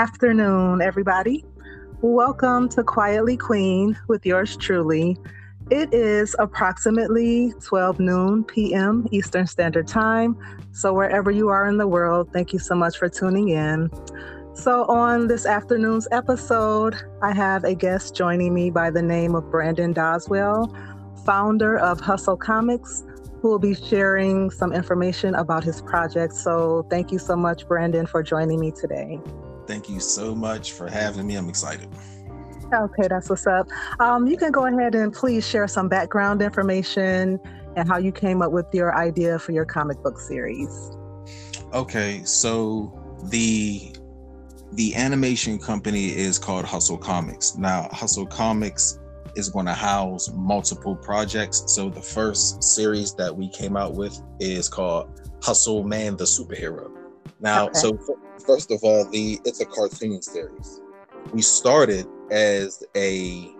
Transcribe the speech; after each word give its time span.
afternoon, 0.00 0.80
everybody. 0.80 1.44
Welcome 2.00 2.70
to 2.70 2.82
Quietly 2.82 3.36
Queen 3.36 3.98
with 4.08 4.24
yours 4.24 4.56
truly. 4.56 5.18
It 5.70 5.92
is 5.92 6.34
approximately 6.38 7.52
12 7.62 8.00
noon 8.00 8.44
p.m. 8.44 9.06
Eastern 9.10 9.46
Standard 9.46 9.86
Time. 9.86 10.38
So, 10.72 10.94
wherever 10.94 11.30
you 11.30 11.50
are 11.50 11.66
in 11.66 11.76
the 11.76 11.86
world, 11.86 12.32
thank 12.32 12.54
you 12.54 12.58
so 12.58 12.74
much 12.74 12.96
for 12.96 13.10
tuning 13.10 13.50
in. 13.50 13.90
So, 14.54 14.86
on 14.86 15.28
this 15.28 15.44
afternoon's 15.44 16.08
episode, 16.10 16.96
I 17.20 17.34
have 17.34 17.64
a 17.64 17.74
guest 17.74 18.16
joining 18.16 18.54
me 18.54 18.70
by 18.70 18.90
the 18.90 19.02
name 19.02 19.34
of 19.34 19.50
Brandon 19.50 19.92
Doswell, 19.92 20.74
founder 21.26 21.76
of 21.76 22.00
Hustle 22.00 22.38
Comics, 22.38 23.04
who 23.42 23.50
will 23.50 23.58
be 23.58 23.74
sharing 23.74 24.50
some 24.50 24.72
information 24.72 25.34
about 25.34 25.62
his 25.62 25.82
project. 25.82 26.32
So, 26.32 26.86
thank 26.88 27.12
you 27.12 27.18
so 27.18 27.36
much, 27.36 27.68
Brandon, 27.68 28.06
for 28.06 28.22
joining 28.22 28.60
me 28.60 28.70
today. 28.70 29.20
Thank 29.70 29.88
you 29.88 30.00
so 30.00 30.34
much 30.34 30.72
for 30.72 30.90
having 30.90 31.28
me. 31.28 31.36
I'm 31.36 31.48
excited. 31.48 31.88
Okay, 32.74 33.06
that's 33.08 33.30
what's 33.30 33.46
up. 33.46 33.68
Um, 34.00 34.26
you 34.26 34.36
can 34.36 34.50
go 34.50 34.66
ahead 34.66 34.96
and 34.96 35.12
please 35.12 35.46
share 35.46 35.68
some 35.68 35.88
background 35.88 36.42
information 36.42 37.38
and 37.76 37.86
how 37.86 37.96
you 37.96 38.10
came 38.10 38.42
up 38.42 38.50
with 38.50 38.66
your 38.72 38.96
idea 38.96 39.38
for 39.38 39.52
your 39.52 39.64
comic 39.64 40.02
book 40.02 40.18
series. 40.18 40.90
Okay, 41.72 42.20
so 42.24 42.92
the 43.26 43.94
the 44.72 44.96
animation 44.96 45.56
company 45.56 46.06
is 46.16 46.36
called 46.36 46.64
Hustle 46.64 46.98
Comics. 46.98 47.56
Now, 47.56 47.88
Hustle 47.92 48.26
Comics 48.26 48.98
is 49.36 49.50
going 49.50 49.66
to 49.66 49.74
house 49.74 50.32
multiple 50.34 50.96
projects. 50.96 51.62
So 51.68 51.88
the 51.88 52.02
first 52.02 52.64
series 52.64 53.14
that 53.14 53.36
we 53.36 53.48
came 53.50 53.76
out 53.76 53.94
with 53.94 54.20
is 54.40 54.68
called 54.68 55.20
Hustle 55.40 55.84
Man 55.84 56.16
the 56.16 56.24
Superhero. 56.24 56.99
Now, 57.40 57.66
okay. 57.66 57.78
so 57.78 57.98
first 58.46 58.70
of 58.70 58.80
all, 58.82 59.04
the 59.04 59.40
it's 59.44 59.60
a 59.60 59.66
cartoon 59.66 60.20
series. 60.22 60.80
We 61.32 61.42
started 61.42 62.06
as 62.30 62.84
a 62.96 63.50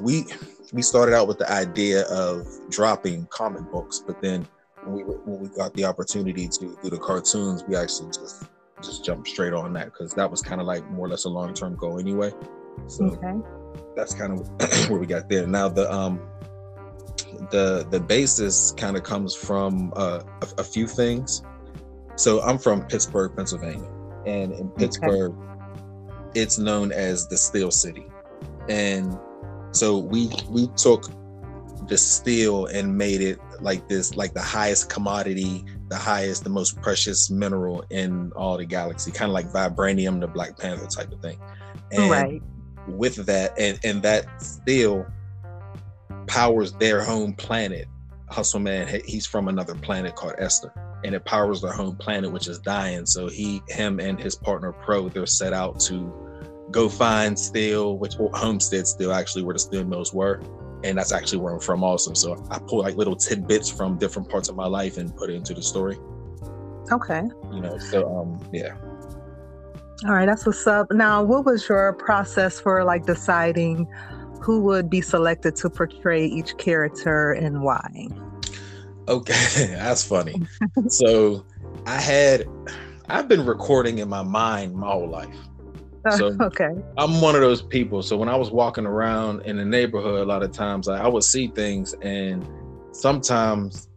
we 0.00 0.26
we 0.72 0.82
started 0.82 1.14
out 1.14 1.28
with 1.28 1.38
the 1.38 1.50
idea 1.50 2.02
of 2.06 2.46
dropping 2.70 3.26
comic 3.26 3.70
books, 3.70 4.02
but 4.06 4.20
then 4.20 4.46
when 4.84 4.96
we 4.96 5.02
when 5.02 5.40
we 5.40 5.48
got 5.48 5.74
the 5.74 5.84
opportunity 5.84 6.48
to 6.48 6.78
do 6.82 6.90
the 6.90 6.98
cartoons, 6.98 7.64
we 7.68 7.76
actually 7.76 8.08
just 8.08 8.44
just 8.82 9.04
jumped 9.04 9.28
straight 9.28 9.52
on 9.52 9.72
that 9.74 9.86
because 9.86 10.12
that 10.14 10.30
was 10.30 10.42
kind 10.42 10.60
of 10.60 10.66
like 10.66 10.88
more 10.90 11.06
or 11.06 11.08
less 11.08 11.24
a 11.24 11.28
long 11.28 11.54
term 11.54 11.76
goal 11.76 11.98
anyway. 11.98 12.32
So 12.86 13.04
okay. 13.04 13.34
that's 13.94 14.14
kind 14.14 14.38
of 14.38 14.48
where 14.90 14.98
we 14.98 15.06
got 15.06 15.28
there. 15.28 15.46
Now 15.46 15.68
the 15.68 15.90
um 15.92 16.20
the 17.50 17.86
the 17.90 18.00
basis 18.00 18.72
kind 18.72 18.96
of 18.96 19.02
comes 19.02 19.34
from 19.34 19.92
uh, 19.96 20.20
a, 20.42 20.60
a, 20.60 20.64
few 20.64 20.86
things. 20.86 21.42
So 22.16 22.42
I'm 22.42 22.58
from 22.58 22.86
Pittsburgh, 22.86 23.34
Pennsylvania, 23.36 23.88
and 24.26 24.52
in 24.52 24.70
Pittsburgh, 24.70 25.32
okay 25.32 25.46
it's 26.36 26.58
known 26.58 26.92
as 26.92 27.26
the 27.26 27.36
steel 27.36 27.70
city. 27.70 28.06
And 28.68 29.18
so 29.72 29.98
we 29.98 30.30
we 30.48 30.68
took 30.76 31.10
the 31.88 31.96
steel 31.96 32.66
and 32.66 32.96
made 32.96 33.20
it 33.20 33.40
like 33.60 33.88
this 33.88 34.16
like 34.16 34.34
the 34.34 34.42
highest 34.42 34.90
commodity 34.90 35.64
the 35.88 35.96
highest 35.96 36.44
the 36.44 36.50
most 36.50 36.80
precious 36.82 37.30
mineral 37.30 37.84
in 37.90 38.32
all 38.32 38.56
the 38.56 38.64
galaxy 38.64 39.10
kind 39.10 39.30
of 39.30 39.34
like 39.34 39.46
vibranium 39.46 40.20
the 40.20 40.26
black 40.26 40.58
panther 40.58 40.86
type 40.86 41.10
of 41.12 41.20
thing. 41.20 41.38
And 41.92 42.10
right. 42.10 42.42
with 42.88 43.16
that 43.26 43.58
and 43.58 43.78
and 43.82 44.02
that 44.02 44.42
steel 44.42 45.06
powers 46.26 46.72
their 46.72 47.02
home 47.02 47.32
planet. 47.32 47.88
Hustle 48.28 48.60
man 48.60 49.00
he's 49.06 49.24
from 49.26 49.48
another 49.48 49.74
planet 49.76 50.16
called 50.16 50.34
esther 50.38 50.72
and 51.06 51.14
it 51.14 51.24
powers 51.24 51.62
their 51.62 51.72
home 51.72 51.96
planet 51.96 52.30
which 52.30 52.48
is 52.48 52.58
dying 52.58 53.06
so 53.06 53.28
he 53.28 53.62
him 53.68 53.98
and 54.00 54.20
his 54.20 54.34
partner 54.34 54.72
pro 54.72 55.08
they're 55.08 55.24
set 55.24 55.54
out 55.54 55.80
to 55.80 56.12
go 56.70 56.88
find 56.88 57.38
steel, 57.38 57.98
which 57.98 58.14
Homestead 58.14 58.86
steel 58.86 59.12
actually 59.12 59.42
where 59.42 59.54
the 59.54 59.58
steel 59.58 59.84
mills 59.84 60.12
were. 60.12 60.40
And 60.84 60.98
that's 60.98 61.12
actually 61.12 61.38
where 61.38 61.54
I'm 61.54 61.60
from 61.60 61.82
also. 61.82 62.12
So 62.14 62.44
I 62.50 62.58
pull 62.58 62.80
like 62.80 62.96
little 62.96 63.16
tidbits 63.16 63.70
from 63.70 63.98
different 63.98 64.28
parts 64.28 64.48
of 64.48 64.56
my 64.56 64.66
life 64.66 64.98
and 64.98 65.14
put 65.16 65.30
it 65.30 65.34
into 65.34 65.54
the 65.54 65.62
story. 65.62 65.98
Okay. 66.92 67.22
You 67.52 67.60
know, 67.60 67.78
so 67.78 68.18
um 68.18 68.48
yeah. 68.52 68.76
All 70.04 70.12
right, 70.12 70.26
that's 70.26 70.44
what's 70.44 70.66
up. 70.66 70.92
Now, 70.92 71.22
what 71.22 71.46
was 71.46 71.66
your 71.70 71.94
process 71.94 72.60
for 72.60 72.84
like 72.84 73.06
deciding 73.06 73.88
who 74.42 74.60
would 74.60 74.90
be 74.90 75.00
selected 75.00 75.56
to 75.56 75.70
portray 75.70 76.26
each 76.26 76.58
character 76.58 77.32
and 77.32 77.62
why? 77.62 78.08
Okay, 79.08 79.66
that's 79.78 80.04
funny. 80.04 80.42
so 80.88 81.44
I 81.86 82.00
had 82.00 82.46
I've 83.08 83.28
been 83.28 83.46
recording 83.46 83.98
in 83.98 84.08
my 84.08 84.22
mind 84.22 84.74
my 84.74 84.90
whole 84.90 85.08
life. 85.08 85.36
Uh, 86.04 86.10
so 86.16 86.36
okay. 86.42 86.70
I'm 86.96 87.20
one 87.20 87.34
of 87.34 87.40
those 87.40 87.62
people. 87.62 88.02
So 88.02 88.16
when 88.16 88.28
I 88.28 88.36
was 88.36 88.50
walking 88.50 88.86
around 88.86 89.42
in 89.42 89.56
the 89.56 89.64
neighborhood, 89.64 90.20
a 90.20 90.24
lot 90.24 90.42
of 90.42 90.52
times 90.52 90.88
I, 90.88 91.04
I 91.04 91.08
would 91.08 91.24
see 91.24 91.48
things 91.48 91.94
and 92.02 92.46
sometimes 92.92 93.88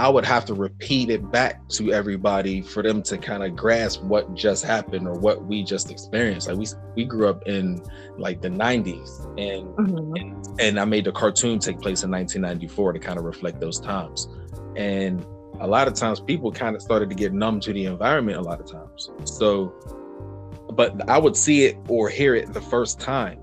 I 0.00 0.08
would 0.08 0.24
have 0.24 0.46
to 0.46 0.54
repeat 0.54 1.10
it 1.10 1.30
back 1.30 1.68
to 1.70 1.92
everybody 1.92 2.62
for 2.62 2.82
them 2.82 3.02
to 3.02 3.18
kind 3.18 3.44
of 3.44 3.54
grasp 3.54 4.02
what 4.02 4.34
just 4.34 4.64
happened 4.64 5.06
or 5.06 5.12
what 5.12 5.44
we 5.44 5.62
just 5.62 5.90
experienced. 5.90 6.48
Like 6.48 6.56
we 6.56 6.66
we 6.96 7.04
grew 7.04 7.28
up 7.28 7.46
in 7.46 7.82
like 8.16 8.40
the 8.40 8.48
90s 8.48 9.26
and 9.38 9.68
mm-hmm. 9.76 10.16
and, 10.16 10.60
and 10.60 10.80
I 10.80 10.86
made 10.86 11.04
the 11.04 11.12
cartoon 11.12 11.58
take 11.58 11.80
place 11.80 12.02
in 12.02 12.10
1994 12.10 12.94
to 12.94 12.98
kind 12.98 13.18
of 13.18 13.26
reflect 13.26 13.60
those 13.60 13.78
times. 13.78 14.26
And 14.74 15.22
a 15.60 15.66
lot 15.66 15.86
of 15.86 15.92
times 15.92 16.18
people 16.18 16.50
kind 16.50 16.74
of 16.74 16.80
started 16.80 17.10
to 17.10 17.14
get 17.14 17.34
numb 17.34 17.60
to 17.60 17.72
the 17.74 17.84
environment 17.84 18.38
a 18.38 18.42
lot 18.42 18.58
of 18.58 18.70
times. 18.72 19.10
So 19.24 19.74
but 20.72 21.10
I 21.10 21.18
would 21.18 21.36
see 21.36 21.66
it 21.66 21.76
or 21.88 22.08
hear 22.08 22.34
it 22.34 22.54
the 22.54 22.60
first 22.62 23.00
time. 23.00 23.38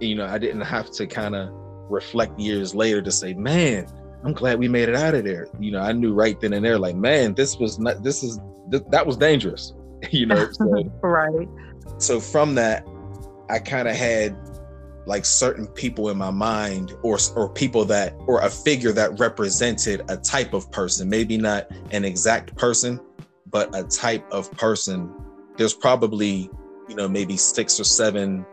You 0.00 0.14
know, 0.14 0.24
I 0.24 0.38
didn't 0.38 0.62
have 0.62 0.90
to 0.92 1.06
kind 1.06 1.34
of 1.34 1.50
reflect 1.90 2.38
years 2.40 2.74
later 2.74 3.02
to 3.02 3.10
say, 3.10 3.34
man, 3.34 3.86
I'm 4.24 4.32
glad 4.32 4.58
we 4.58 4.68
made 4.68 4.88
it 4.88 4.94
out 4.94 5.14
of 5.14 5.24
there. 5.24 5.48
You 5.58 5.72
know, 5.72 5.80
I 5.80 5.92
knew 5.92 6.12
right 6.12 6.38
then 6.40 6.52
and 6.52 6.64
there, 6.64 6.78
like, 6.78 6.96
man, 6.96 7.34
this 7.34 7.56
was 7.58 7.78
not, 7.78 8.02
this 8.02 8.22
is, 8.22 8.38
th- 8.70 8.84
that 8.90 9.06
was 9.06 9.16
dangerous, 9.16 9.72
you 10.10 10.26
know? 10.26 10.50
So, 10.52 10.64
right. 11.02 11.48
So 11.98 12.20
from 12.20 12.54
that, 12.56 12.86
I 13.48 13.58
kind 13.58 13.88
of 13.88 13.96
had 13.96 14.36
like 15.06 15.24
certain 15.24 15.66
people 15.66 16.10
in 16.10 16.16
my 16.16 16.30
mind 16.30 16.92
or 17.02 17.18
or 17.34 17.48
people 17.48 17.84
that 17.86 18.14
or 18.26 18.40
a 18.42 18.50
figure 18.50 18.92
that 18.92 19.18
represented 19.18 20.02
a 20.08 20.16
type 20.16 20.52
of 20.52 20.70
person 20.70 21.08
maybe 21.08 21.36
not 21.36 21.66
an 21.90 22.04
exact 22.04 22.54
person 22.56 23.00
but 23.50 23.74
a 23.74 23.82
type 23.84 24.24
of 24.30 24.50
person 24.52 25.12
there's 25.56 25.74
probably 25.74 26.50
you 26.88 26.94
know 26.94 27.08
maybe 27.08 27.36
six 27.36 27.80
or 27.80 27.84
seven 27.84 28.44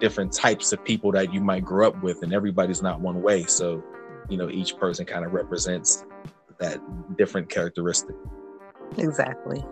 different 0.00 0.32
types 0.32 0.72
of 0.72 0.82
people 0.84 1.10
that 1.10 1.34
you 1.34 1.40
might 1.40 1.64
grow 1.64 1.88
up 1.88 2.02
with 2.02 2.22
and 2.22 2.32
everybody's 2.32 2.82
not 2.82 3.00
one 3.00 3.20
way 3.20 3.42
so 3.44 3.82
you 4.28 4.36
know 4.36 4.48
each 4.50 4.76
person 4.76 5.04
kind 5.04 5.24
of 5.24 5.32
represents 5.32 6.04
that 6.58 6.80
different 7.16 7.48
characteristic 7.48 8.14
exactly 8.98 9.64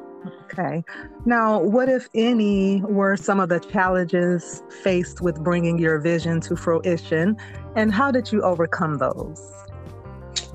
okay 0.44 0.82
now 1.26 1.58
what 1.58 1.88
if 1.88 2.08
any 2.14 2.82
were 2.82 3.16
some 3.16 3.40
of 3.40 3.48
the 3.48 3.60
challenges 3.60 4.62
faced 4.82 5.20
with 5.20 5.42
bringing 5.42 5.78
your 5.78 5.98
vision 5.98 6.40
to 6.40 6.56
fruition 6.56 7.36
and 7.76 7.92
how 7.92 8.10
did 8.10 8.30
you 8.32 8.42
overcome 8.42 8.96
those 8.98 9.52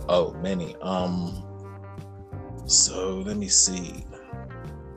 oh 0.07 0.33
many 0.41 0.75
um 0.77 1.45
so 2.65 3.19
let 3.25 3.37
me 3.37 3.47
see 3.47 4.03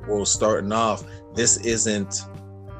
well 0.08 0.24
starting 0.24 0.72
off 0.72 1.04
this 1.34 1.58
isn't 1.58 2.22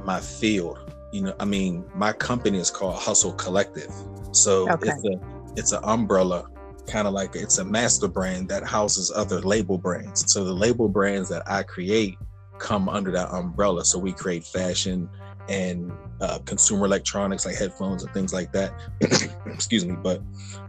my 0.05 0.21
field. 0.21 0.79
You 1.13 1.23
know, 1.23 1.35
I 1.41 1.45
mean, 1.45 1.85
my 1.95 2.13
company 2.13 2.59
is 2.59 2.71
called 2.71 2.97
Hustle 2.97 3.33
Collective. 3.33 3.93
So 4.33 4.71
okay. 4.71 4.91
it's 4.91 5.05
a 5.05 5.21
it's 5.57 5.73
an 5.73 5.81
umbrella, 5.85 6.49
kind 6.87 7.07
of 7.07 7.15
like 7.15 7.35
it's 7.35 7.59
a 7.59 7.65
master 7.65 8.09
brand 8.09 8.49
that 8.49 8.65
houses 8.65 9.13
other 9.15 9.41
label 9.41 9.79
brands. 9.79 10.31
So 10.33 10.45
the 10.45 10.53
label 10.53 10.89
brands 10.89 11.29
that 11.29 11.43
I 11.47 11.63
create 11.63 12.19
come 12.59 12.89
under 12.89 13.11
that 13.13 13.31
umbrella. 13.33 13.85
So 13.85 13.99
we 13.99 14.13
create 14.13 14.45
fashion 14.45 15.09
and 15.49 15.93
uh, 16.21 16.39
consumer 16.41 16.87
electronics 16.87 17.45
like 17.45 17.57
headphones 17.57 18.05
and 18.05 18.13
things 18.15 18.33
like 18.33 18.53
that. 18.53 18.73
Excuse 19.47 19.85
me, 19.85 19.97
but 20.03 20.23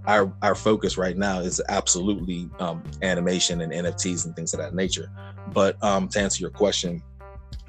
our 0.05 0.33
our 0.41 0.55
focus 0.55 0.97
right 0.97 1.15
now 1.15 1.39
is 1.39 1.61
absolutely 1.69 2.49
um, 2.59 2.83
animation 3.01 3.61
and 3.61 3.71
NFTs 3.71 4.25
and 4.25 4.35
things 4.35 4.53
of 4.53 4.59
that 4.59 4.73
nature. 4.73 5.11
But 5.53 5.81
um, 5.83 6.07
to 6.09 6.19
answer 6.19 6.41
your 6.41 6.49
question, 6.49 7.03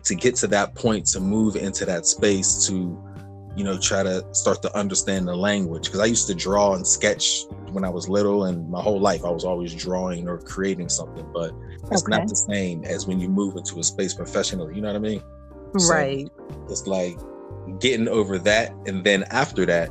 to 0.05 0.15
get 0.15 0.35
to 0.37 0.47
that 0.49 0.75
point 0.75 1.07
to 1.07 1.21
move 1.21 1.57
into 1.57 1.85
that 1.85 2.07
space 2.07 2.67
to 2.67 3.14
you 3.57 3.65
know 3.65 3.79
try 3.79 4.03
to 4.03 4.25
start 4.33 4.63
to 4.63 4.77
understand 4.77 5.29
the 5.29 5.37
language. 5.37 5.85
Because 5.85 6.01
i 6.01 6.07
used 6.07 6.27
to 6.29 6.35
draw 6.35 6.75
and 6.75 6.87
sketch 6.87 7.45
when 7.71 7.85
i 7.85 7.89
was 7.89 8.09
little 8.09 8.45
and 8.45 8.69
my 8.71 8.81
whole 8.81 9.01
life 9.01 9.25
i 9.25 9.31
was 9.31 9.45
always 9.45 9.75
drawing 9.75 10.29
or 10.29 10.39
creating 10.39 10.89
something 10.89 11.27
but 11.33 11.53
it's 11.91 12.03
okay. 12.03 12.19
not 12.19 12.29
the 12.29 12.37
same 12.37 12.85
as 12.85 13.07
when 13.07 13.21
you 13.21 13.29
move 13.29 13.57
into 13.57 13.79
a 13.79 13.83
space 13.83 14.15
professionally 14.15 14.75
you 14.75 14.81
know 14.81 14.89
what 14.89 14.97
i 14.97 15.01
mean? 15.01 15.23
Right. 15.89 16.29
so 16.49 16.67
it's 16.69 16.87
like 16.87 17.19
getting 17.81 18.09
over 18.09 18.39
that 18.39 18.73
and 18.87 19.03
then 19.05 19.25
after 19.31 19.67
that 19.67 19.91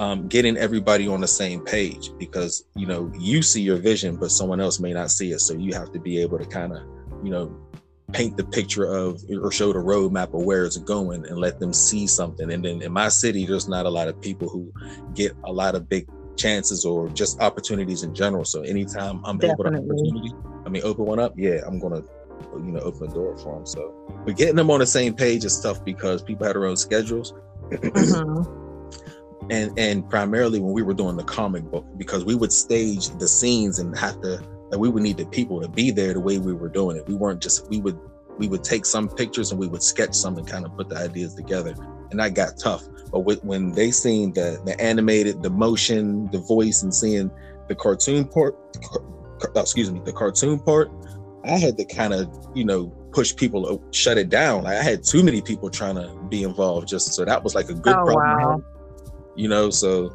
um, 0.00 0.28
getting 0.28 0.56
everybody 0.56 1.08
on 1.08 1.20
the 1.20 1.28
same 1.28 1.60
page 1.60 2.10
because 2.18 2.64
you 2.76 2.86
know 2.86 3.10
you 3.18 3.42
see 3.42 3.62
your 3.62 3.78
vision 3.78 4.16
but 4.16 4.30
someone 4.30 4.60
else 4.60 4.78
may 4.78 4.92
not 4.92 5.10
see 5.10 5.32
it 5.32 5.40
so 5.40 5.54
you 5.54 5.74
have 5.74 5.92
to 5.92 5.98
be 5.98 6.20
able 6.20 6.38
to 6.38 6.46
kind 6.46 6.72
of 6.72 6.82
you 7.24 7.30
know 7.30 7.56
paint 8.12 8.36
the 8.36 8.44
picture 8.44 8.84
of 8.84 9.22
or 9.42 9.52
show 9.52 9.72
the 9.72 9.78
roadmap 9.78 10.32
of 10.34 10.44
where 10.44 10.64
it's 10.64 10.78
going 10.78 11.26
and 11.26 11.38
let 11.38 11.60
them 11.60 11.72
see 11.72 12.06
something. 12.06 12.50
And 12.50 12.64
then 12.64 12.80
in 12.80 12.92
my 12.92 13.08
city, 13.08 13.44
there's 13.44 13.68
not 13.68 13.84
a 13.84 13.90
lot 13.90 14.08
of 14.08 14.20
people 14.20 14.48
who 14.48 14.72
get 15.14 15.36
a 15.44 15.52
lot 15.52 15.74
of 15.74 15.88
big 15.88 16.08
chances 16.36 16.84
or 16.84 17.08
just 17.10 17.40
opportunities 17.40 18.02
in 18.04 18.14
general. 18.14 18.44
So 18.44 18.62
anytime 18.62 19.20
I'm 19.24 19.38
Definitely. 19.38 19.78
able 19.78 19.86
to 19.86 19.92
opportunity, 19.92 20.34
I 20.64 20.68
mean 20.70 20.82
open 20.84 21.04
one 21.04 21.18
up, 21.18 21.34
yeah, 21.36 21.60
I'm 21.66 21.78
gonna 21.78 22.02
you 22.56 22.72
know 22.72 22.80
open 22.80 23.08
the 23.08 23.14
door 23.14 23.36
for 23.36 23.56
them. 23.56 23.66
So 23.66 23.92
but 24.24 24.36
getting 24.36 24.56
them 24.56 24.70
on 24.70 24.80
the 24.80 24.86
same 24.86 25.14
page 25.14 25.44
is 25.44 25.60
tough 25.60 25.84
because 25.84 26.22
people 26.22 26.46
have 26.46 26.54
their 26.54 26.66
own 26.66 26.76
schedules. 26.76 27.34
Mm-hmm. 27.70 29.50
and 29.50 29.78
and 29.78 30.08
primarily 30.08 30.60
when 30.60 30.72
we 30.72 30.80
were 30.80 30.94
doing 30.94 31.16
the 31.16 31.24
comic 31.24 31.64
book 31.64 31.84
because 31.98 32.24
we 32.24 32.34
would 32.34 32.52
stage 32.52 33.10
the 33.18 33.28
scenes 33.28 33.78
and 33.78 33.96
have 33.98 34.18
to 34.22 34.42
like 34.70 34.80
we 34.80 34.88
would 34.88 35.02
need 35.02 35.16
the 35.16 35.26
people 35.26 35.60
to 35.60 35.68
be 35.68 35.90
there 35.90 36.12
the 36.12 36.20
way 36.20 36.38
we 36.38 36.52
were 36.52 36.68
doing 36.68 36.96
it. 36.96 37.06
We 37.06 37.14
weren't 37.14 37.42
just 37.42 37.68
we 37.68 37.80
would 37.80 37.98
we 38.38 38.48
would 38.48 38.62
take 38.62 38.86
some 38.86 39.08
pictures 39.08 39.50
and 39.50 39.58
we 39.58 39.66
would 39.66 39.82
sketch 39.82 40.14
some 40.14 40.36
and 40.38 40.46
kind 40.46 40.64
of 40.64 40.76
put 40.76 40.88
the 40.88 40.96
ideas 40.96 41.34
together. 41.34 41.74
And 42.10 42.20
that 42.20 42.34
got 42.34 42.56
tough. 42.56 42.84
But 43.10 43.20
with, 43.20 43.42
when 43.44 43.72
they 43.72 43.90
seen 43.90 44.32
the 44.32 44.60
the 44.64 44.80
animated, 44.80 45.42
the 45.42 45.50
motion, 45.50 46.30
the 46.30 46.38
voice, 46.38 46.82
and 46.82 46.94
seeing 46.94 47.30
the 47.68 47.74
cartoon 47.74 48.26
part, 48.26 48.56
uh, 48.94 49.60
excuse 49.60 49.90
me, 49.90 50.00
the 50.04 50.12
cartoon 50.12 50.58
part, 50.60 50.90
I 51.44 51.58
had 51.58 51.76
to 51.78 51.84
kind 51.84 52.12
of 52.12 52.30
you 52.54 52.64
know 52.64 52.88
push 53.12 53.34
people 53.34 53.64
to 53.66 53.82
shut 53.96 54.18
it 54.18 54.28
down. 54.28 54.64
Like 54.64 54.76
I 54.76 54.82
had 54.82 55.02
too 55.02 55.22
many 55.22 55.40
people 55.40 55.70
trying 55.70 55.96
to 55.96 56.14
be 56.28 56.42
involved. 56.42 56.88
Just 56.88 57.14
so 57.14 57.24
that 57.24 57.42
was 57.42 57.54
like 57.54 57.68
a 57.70 57.74
good 57.74 57.96
oh, 57.96 58.04
problem. 58.04 58.16
Wow. 58.16 58.62
You 59.36 59.48
know, 59.48 59.70
so 59.70 60.10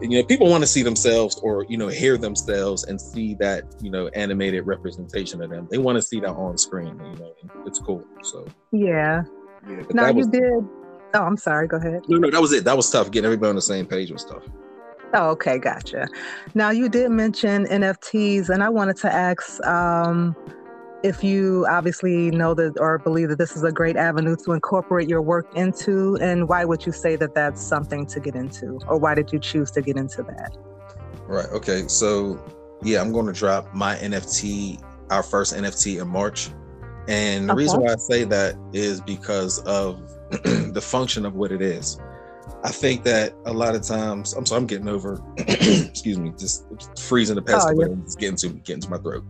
you 0.00 0.10
know 0.10 0.22
people 0.24 0.48
want 0.48 0.62
to 0.62 0.66
see 0.66 0.82
themselves 0.82 1.38
or 1.42 1.64
you 1.68 1.76
know 1.76 1.88
hear 1.88 2.16
themselves 2.16 2.84
and 2.84 3.00
see 3.00 3.34
that 3.34 3.64
you 3.80 3.90
know 3.90 4.08
animated 4.08 4.66
representation 4.66 5.42
of 5.42 5.50
them. 5.50 5.68
They 5.70 5.78
want 5.78 5.96
to 5.96 6.02
see 6.02 6.20
that 6.20 6.30
on 6.30 6.56
screen 6.58 6.98
you 6.98 7.18
know 7.18 7.34
it's 7.66 7.78
cool 7.78 8.04
so. 8.22 8.46
Yeah, 8.72 9.22
yeah 9.68 9.82
now 9.90 10.08
you 10.08 10.14
was, 10.14 10.26
did. 10.28 10.64
Oh 11.14 11.22
i'm 11.22 11.36
sorry 11.36 11.66
go 11.68 11.78
ahead. 11.78 12.02
No 12.08 12.18
no 12.18 12.30
that 12.30 12.40
was 12.40 12.52
it. 12.52 12.64
That 12.64 12.76
was 12.76 12.90
tough 12.90 13.10
getting 13.10 13.26
everybody 13.26 13.50
on 13.50 13.56
the 13.56 13.62
same 13.62 13.86
page 13.86 14.10
with 14.10 14.20
stuff 14.20 14.42
oh 15.14 15.30
okay 15.30 15.58
gotcha. 15.58 16.06
Now 16.54 16.70
you 16.70 16.88
did 16.88 17.10
mention 17.10 17.66
nfts 17.66 18.48
and 18.50 18.62
i 18.62 18.68
wanted 18.68 18.96
to 18.98 19.12
ask 19.12 19.64
um 19.66 20.36
if 21.02 21.22
you 21.22 21.66
obviously 21.70 22.30
know 22.30 22.54
that 22.54 22.78
or 22.80 22.98
believe 22.98 23.28
that 23.28 23.38
this 23.38 23.56
is 23.56 23.62
a 23.62 23.70
great 23.70 23.96
avenue 23.96 24.36
to 24.44 24.52
incorporate 24.52 25.08
your 25.08 25.22
work 25.22 25.46
into, 25.54 26.16
and 26.16 26.48
why 26.48 26.64
would 26.64 26.84
you 26.84 26.92
say 26.92 27.16
that 27.16 27.34
that's 27.34 27.62
something 27.62 28.06
to 28.06 28.20
get 28.20 28.34
into, 28.34 28.80
or 28.88 28.98
why 28.98 29.14
did 29.14 29.32
you 29.32 29.38
choose 29.38 29.70
to 29.72 29.82
get 29.82 29.96
into 29.96 30.22
that? 30.24 30.56
Right. 31.26 31.46
Okay. 31.46 31.86
So, 31.88 32.42
yeah, 32.82 33.00
I'm 33.00 33.12
going 33.12 33.26
to 33.26 33.32
drop 33.32 33.72
my 33.74 33.96
NFT, 33.96 34.82
our 35.10 35.22
first 35.22 35.54
NFT 35.54 36.00
in 36.00 36.08
March. 36.08 36.50
And 37.06 37.48
the 37.48 37.52
okay. 37.52 37.58
reason 37.58 37.80
why 37.80 37.92
I 37.92 37.96
say 37.96 38.24
that 38.24 38.56
is 38.72 39.00
because 39.00 39.60
of 39.60 40.00
the 40.30 40.80
function 40.82 41.24
of 41.24 41.34
what 41.34 41.52
it 41.52 41.62
is. 41.62 42.00
I 42.64 42.70
think 42.70 43.04
that 43.04 43.34
a 43.46 43.52
lot 43.52 43.76
of 43.76 43.82
times, 43.82 44.32
I'm 44.32 44.44
sorry, 44.44 44.60
I'm 44.60 44.66
getting 44.66 44.88
over, 44.88 45.22
excuse 45.36 46.18
me, 46.18 46.32
just 46.36 46.66
freezing 46.98 47.36
the 47.36 47.42
past, 47.42 47.68
oh, 47.70 47.80
yeah. 47.80 47.94
it's 48.02 48.16
getting 48.16 48.36
to 48.36 48.48
getting 48.48 48.82
to 48.82 48.90
my 48.90 48.98
throat. 48.98 49.24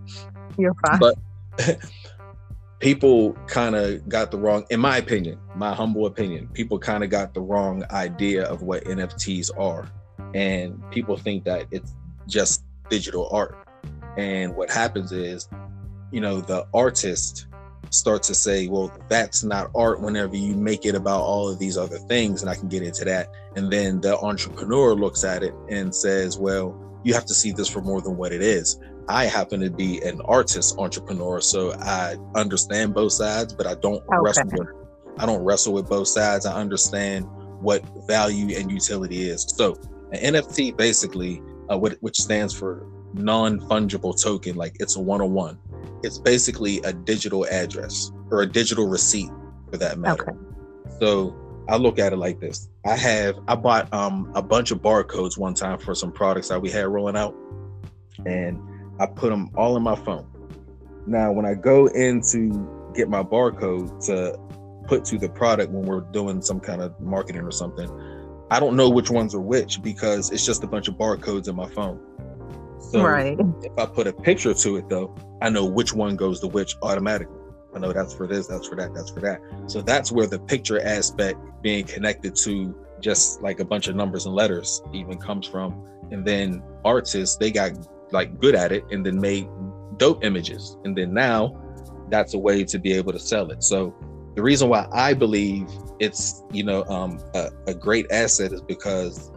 You're 0.56 0.74
fine. 0.86 0.98
But 0.98 1.18
people 2.80 3.32
kind 3.46 3.74
of 3.74 4.08
got 4.08 4.30
the 4.30 4.38
wrong, 4.38 4.64
in 4.70 4.80
my 4.80 4.98
opinion, 4.98 5.38
my 5.54 5.74
humble 5.74 6.06
opinion, 6.06 6.48
people 6.48 6.78
kind 6.78 7.02
of 7.02 7.10
got 7.10 7.34
the 7.34 7.40
wrong 7.40 7.84
idea 7.90 8.44
of 8.44 8.62
what 8.62 8.84
NFTs 8.84 9.50
are. 9.58 9.90
And 10.34 10.78
people 10.90 11.16
think 11.16 11.44
that 11.44 11.66
it's 11.70 11.94
just 12.26 12.64
digital 12.90 13.28
art. 13.32 13.56
And 14.16 14.54
what 14.56 14.70
happens 14.70 15.12
is, 15.12 15.48
you 16.10 16.20
know, 16.20 16.40
the 16.40 16.66
artist 16.74 17.46
starts 17.90 18.28
to 18.28 18.34
say, 18.34 18.68
well, 18.68 18.92
that's 19.08 19.42
not 19.42 19.70
art 19.74 20.00
whenever 20.00 20.36
you 20.36 20.54
make 20.54 20.84
it 20.84 20.94
about 20.94 21.22
all 21.22 21.48
of 21.48 21.58
these 21.58 21.78
other 21.78 21.98
things. 21.98 22.42
And 22.42 22.50
I 22.50 22.54
can 22.54 22.68
get 22.68 22.82
into 22.82 23.04
that. 23.04 23.30
And 23.56 23.72
then 23.72 24.00
the 24.00 24.18
entrepreneur 24.18 24.94
looks 24.94 25.24
at 25.24 25.42
it 25.42 25.54
and 25.70 25.94
says, 25.94 26.38
well, 26.38 26.78
you 27.04 27.14
have 27.14 27.24
to 27.26 27.34
see 27.34 27.52
this 27.52 27.68
for 27.68 27.80
more 27.80 28.00
than 28.00 28.16
what 28.16 28.32
it 28.32 28.42
is. 28.42 28.78
I 29.08 29.24
happen 29.24 29.60
to 29.60 29.70
be 29.70 30.00
an 30.02 30.20
artist 30.22 30.78
entrepreneur, 30.78 31.40
so 31.40 31.72
I 31.80 32.16
understand 32.34 32.94
both 32.94 33.12
sides, 33.12 33.54
but 33.54 33.66
I 33.66 33.74
don't 33.76 34.02
okay. 34.04 34.16
wrestle 34.20 34.50
with 34.52 34.68
I 35.18 35.26
don't 35.26 35.42
wrestle 35.42 35.72
with 35.72 35.88
both 35.88 36.08
sides. 36.08 36.46
I 36.46 36.60
understand 36.60 37.26
what 37.60 37.82
value 38.06 38.56
and 38.56 38.70
utility 38.70 39.28
is. 39.28 39.42
So 39.42 39.76
an 40.12 40.34
NFT 40.34 40.76
basically, 40.76 41.42
uh, 41.70 41.76
what, 41.76 41.96
which 42.00 42.20
stands 42.20 42.54
for 42.54 42.86
non-fungible 43.14 44.22
token, 44.22 44.54
like 44.54 44.76
it's 44.78 44.96
a 44.96 45.00
one-on-one. 45.00 45.58
It's 46.04 46.18
basically 46.18 46.78
a 46.82 46.92
digital 46.92 47.46
address 47.46 48.12
or 48.30 48.42
a 48.42 48.46
digital 48.46 48.86
receipt 48.86 49.30
for 49.70 49.76
that 49.78 49.98
matter. 49.98 50.30
Okay. 50.30 50.38
So 51.00 51.34
I 51.68 51.76
look 51.76 51.98
at 51.98 52.12
it 52.12 52.16
like 52.16 52.40
this. 52.40 52.68
I 52.84 52.96
have 52.96 53.38
I 53.48 53.56
bought 53.56 53.92
um 53.92 54.30
a 54.34 54.42
bunch 54.42 54.70
of 54.70 54.80
barcodes 54.80 55.36
one 55.36 55.54
time 55.54 55.78
for 55.78 55.94
some 55.94 56.12
products 56.12 56.48
that 56.48 56.60
we 56.60 56.70
had 56.70 56.86
rolling 56.86 57.16
out. 57.16 57.34
And 58.24 58.60
I 59.00 59.06
put 59.06 59.30
them 59.30 59.50
all 59.56 59.76
in 59.76 59.82
my 59.82 59.96
phone. 59.96 60.26
Now, 61.06 61.32
when 61.32 61.46
I 61.46 61.54
go 61.54 61.86
in 61.86 62.20
to 62.32 62.92
get 62.94 63.08
my 63.08 63.22
barcode 63.22 64.04
to 64.06 64.38
put 64.86 65.04
to 65.06 65.18
the 65.18 65.28
product 65.28 65.72
when 65.72 65.84
we're 65.84 66.00
doing 66.00 66.42
some 66.42 66.60
kind 66.60 66.82
of 66.82 66.98
marketing 67.00 67.42
or 67.42 67.50
something, 67.50 67.88
I 68.50 68.60
don't 68.60 68.76
know 68.76 68.88
which 68.88 69.10
ones 69.10 69.34
are 69.34 69.40
which 69.40 69.82
because 69.82 70.30
it's 70.30 70.44
just 70.44 70.64
a 70.64 70.66
bunch 70.66 70.88
of 70.88 70.94
barcodes 70.94 71.48
in 71.48 71.56
my 71.56 71.68
phone. 71.68 72.00
So 72.80 73.02
right. 73.02 73.38
if 73.62 73.72
I 73.78 73.86
put 73.86 74.06
a 74.06 74.12
picture 74.12 74.54
to 74.54 74.76
it 74.76 74.88
though, 74.88 75.14
I 75.42 75.50
know 75.50 75.66
which 75.66 75.92
one 75.92 76.16
goes 76.16 76.40
to 76.40 76.46
which 76.46 76.74
automatically. 76.82 77.36
I 77.74 77.78
know 77.78 77.92
that's 77.92 78.14
for 78.14 78.26
this, 78.26 78.46
that's 78.46 78.66
for 78.66 78.76
that, 78.76 78.94
that's 78.94 79.10
for 79.10 79.20
that. 79.20 79.40
So 79.66 79.82
that's 79.82 80.10
where 80.10 80.26
the 80.26 80.38
picture 80.38 80.80
aspect 80.80 81.38
being 81.62 81.84
connected 81.84 82.34
to 82.36 82.74
just 83.00 83.42
like 83.42 83.60
a 83.60 83.64
bunch 83.64 83.88
of 83.88 83.96
numbers 83.96 84.26
and 84.26 84.34
letters 84.34 84.82
even 84.94 85.18
comes 85.18 85.46
from. 85.46 85.86
And 86.10 86.24
then 86.24 86.62
artists, 86.84 87.36
they 87.36 87.50
got 87.50 87.72
like 88.12 88.38
good 88.38 88.54
at 88.54 88.72
it 88.72 88.84
and 88.90 89.04
then 89.04 89.20
made 89.20 89.48
dope 89.96 90.24
images. 90.24 90.76
And 90.84 90.96
then 90.96 91.12
now 91.12 91.60
that's 92.08 92.34
a 92.34 92.38
way 92.38 92.64
to 92.64 92.78
be 92.78 92.92
able 92.92 93.12
to 93.12 93.18
sell 93.18 93.50
it. 93.50 93.62
So 93.62 93.94
the 94.34 94.42
reason 94.42 94.68
why 94.68 94.86
i 94.92 95.12
believe 95.12 95.66
it's 95.98 96.44
you 96.52 96.62
know 96.62 96.84
um, 96.84 97.18
a, 97.34 97.50
a 97.66 97.74
great 97.74 98.06
asset 98.12 98.52
is 98.52 98.62
because 98.62 99.32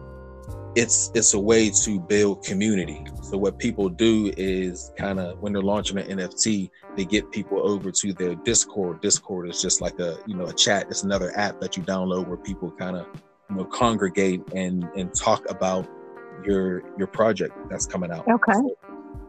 it's 0.74 1.10
it's 1.14 1.34
a 1.34 1.40
way 1.40 1.70
to 1.70 2.00
build 2.00 2.44
community. 2.44 3.04
So 3.22 3.36
what 3.36 3.58
people 3.58 3.88
do 3.88 4.32
is 4.36 4.92
kind 4.96 5.20
of 5.20 5.38
when 5.40 5.52
they're 5.52 5.60
launching 5.60 5.98
an 5.98 6.18
nft 6.18 6.70
they 6.96 7.04
get 7.04 7.30
people 7.30 7.60
over 7.66 7.90
to 7.90 8.12
their 8.12 8.34
discord. 8.36 9.00
Discord 9.02 9.50
is 9.50 9.60
just 9.60 9.80
like 9.80 9.98
a 9.98 10.18
you 10.26 10.34
know 10.34 10.46
a 10.46 10.52
chat. 10.52 10.86
It's 10.88 11.02
another 11.02 11.36
app 11.36 11.60
that 11.60 11.76
you 11.76 11.82
download 11.82 12.26
where 12.26 12.38
people 12.38 12.70
kind 12.70 12.96
of 12.96 13.06
you 13.50 13.56
know 13.56 13.64
congregate 13.64 14.42
and 14.54 14.84
and 14.96 15.14
talk 15.14 15.50
about 15.50 15.86
your 16.44 16.82
your 16.98 17.06
project 17.06 17.56
that's 17.68 17.86
coming 17.86 18.10
out. 18.10 18.26
Okay. 18.28 18.52
So 18.52 18.76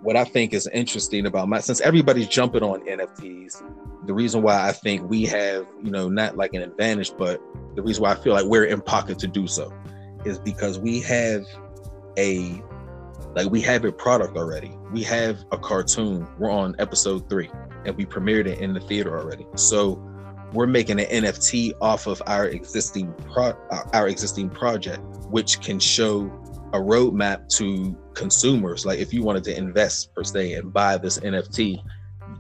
what 0.02 0.18
I 0.18 0.26
think 0.26 0.54
is 0.54 0.68
interesting 0.68 1.26
about 1.26 1.48
my 1.48 1.60
since 1.60 1.80
everybody's 1.82 2.28
jumping 2.28 2.62
on 2.62 2.82
NFTs, 2.82 3.64
the 4.06 4.14
reason 4.14 4.42
why 4.42 4.68
I 4.68 4.74
think 4.74 5.10
we 5.10 5.26
have, 5.26 5.66
you 5.82 5.92
know, 5.92 6.10
not 6.10 6.36
like 6.36 6.54
an 6.54 6.62
advantage, 6.62 7.14
but 7.18 7.42
the 7.76 7.82
reason 7.82 8.04
why 8.04 8.12
I 8.12 8.16
feel 8.16 8.34
like 8.34 8.46
we're 8.46 8.66
in 8.66 8.82
pocket 8.82 9.18
to 9.20 9.28
do 9.28 9.48
so 9.48 9.74
is 10.26 10.40
because 10.40 10.78
we 10.78 11.00
have 11.02 11.46
a 12.18 12.62
like 13.36 13.50
we 13.50 13.62
have 13.62 13.86
a 13.86 13.92
product 13.92 14.38
already. 14.38 14.72
We 14.92 15.04
have 15.04 15.44
a 15.52 15.58
cartoon. 15.58 16.28
We're 16.38 16.52
on 16.52 16.76
episode 16.80 17.30
three 17.30 17.50
and 17.86 17.96
we 17.96 18.06
premiered 18.06 18.46
it 18.46 18.60
in 18.60 18.74
the 18.74 18.82
theater 18.82 19.18
already. 19.18 19.48
So 19.56 20.02
we're 20.52 20.68
making 20.68 21.00
an 21.00 21.24
NFT 21.24 21.74
off 21.82 22.08
of 22.08 22.22
our 22.28 22.48
existing 22.48 23.14
pro 23.32 23.54
our 23.94 24.08
existing 24.08 24.50
project, 24.50 25.02
which 25.30 25.62
can 25.62 25.80
show 25.80 26.28
a 26.74 26.78
roadmap 26.78 27.48
to 27.58 27.96
consumers. 28.16 28.86
Like 28.86 29.00
if 29.00 29.14
you 29.14 29.24
wanted 29.24 29.44
to 29.46 29.58
invest 29.58 30.14
per 30.14 30.24
se 30.24 30.54
and 30.54 30.74
buy 30.74 30.98
this 30.98 31.20
NFT, 31.20 31.82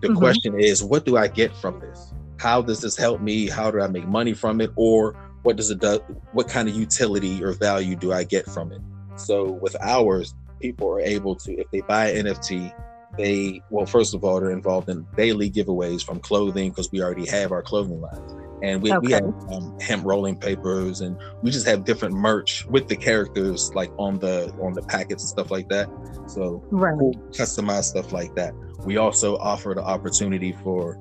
the 0.01 0.07
mm-hmm. 0.07 0.17
question 0.17 0.59
is, 0.59 0.83
what 0.83 1.05
do 1.05 1.17
I 1.17 1.27
get 1.27 1.55
from 1.55 1.79
this? 1.79 2.13
How 2.37 2.61
does 2.61 2.81
this 2.81 2.97
help 2.97 3.21
me? 3.21 3.47
How 3.47 3.71
do 3.71 3.79
I 3.79 3.87
make 3.87 4.07
money 4.07 4.33
from 4.33 4.59
it? 4.59 4.71
Or 4.75 5.15
what 5.43 5.55
does 5.55 5.69
it 5.69 5.79
do? 5.79 5.99
What 6.31 6.49
kind 6.49 6.67
of 6.67 6.75
utility 6.75 7.43
or 7.43 7.53
value 7.53 7.95
do 7.95 8.11
I 8.11 8.23
get 8.23 8.45
from 8.47 8.71
it? 8.71 8.81
So 9.15 9.51
with 9.51 9.75
ours, 9.79 10.33
people 10.59 10.89
are 10.89 10.99
able 10.99 11.35
to, 11.35 11.53
if 11.53 11.69
they 11.71 11.81
buy 11.81 12.09
an 12.09 12.25
NFT, 12.25 12.73
they 13.17 13.61
well, 13.69 13.85
first 13.85 14.15
of 14.15 14.23
all, 14.23 14.39
they're 14.39 14.49
involved 14.49 14.89
in 14.89 15.05
daily 15.15 15.51
giveaways 15.51 16.03
from 16.03 16.19
clothing 16.19 16.71
because 16.71 16.91
we 16.91 17.03
already 17.03 17.27
have 17.27 17.51
our 17.51 17.61
clothing 17.61 18.01
lines 18.01 18.33
and 18.63 18.81
we, 18.81 18.93
okay. 18.93 19.05
we 19.05 19.11
have 19.11 19.23
um, 19.51 19.77
hemp 19.79 20.05
rolling 20.05 20.37
papers 20.37 21.01
and 21.01 21.17
we 21.41 21.51
just 21.51 21.67
have 21.67 21.83
different 21.83 22.15
merch 22.15 22.65
with 22.67 22.87
the 22.87 22.95
characters 22.95 23.75
like 23.75 23.91
on 23.99 24.17
the 24.17 24.51
on 24.61 24.73
the 24.73 24.81
packets 24.83 25.23
and 25.23 25.29
stuff 25.29 25.51
like 25.51 25.67
that 25.67 25.89
so 26.27 26.63
right. 26.71 26.97
cool 26.97 27.13
customized 27.31 27.83
stuff 27.83 28.11
like 28.13 28.33
that 28.35 28.53
we 28.85 28.97
also 28.97 29.37
offer 29.37 29.73
the 29.75 29.83
opportunity 29.83 30.53
for 30.63 30.97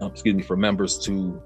um, 0.00 0.10
excuse 0.10 0.34
me 0.34 0.42
for 0.42 0.56
members 0.56 0.98
to 0.98 1.40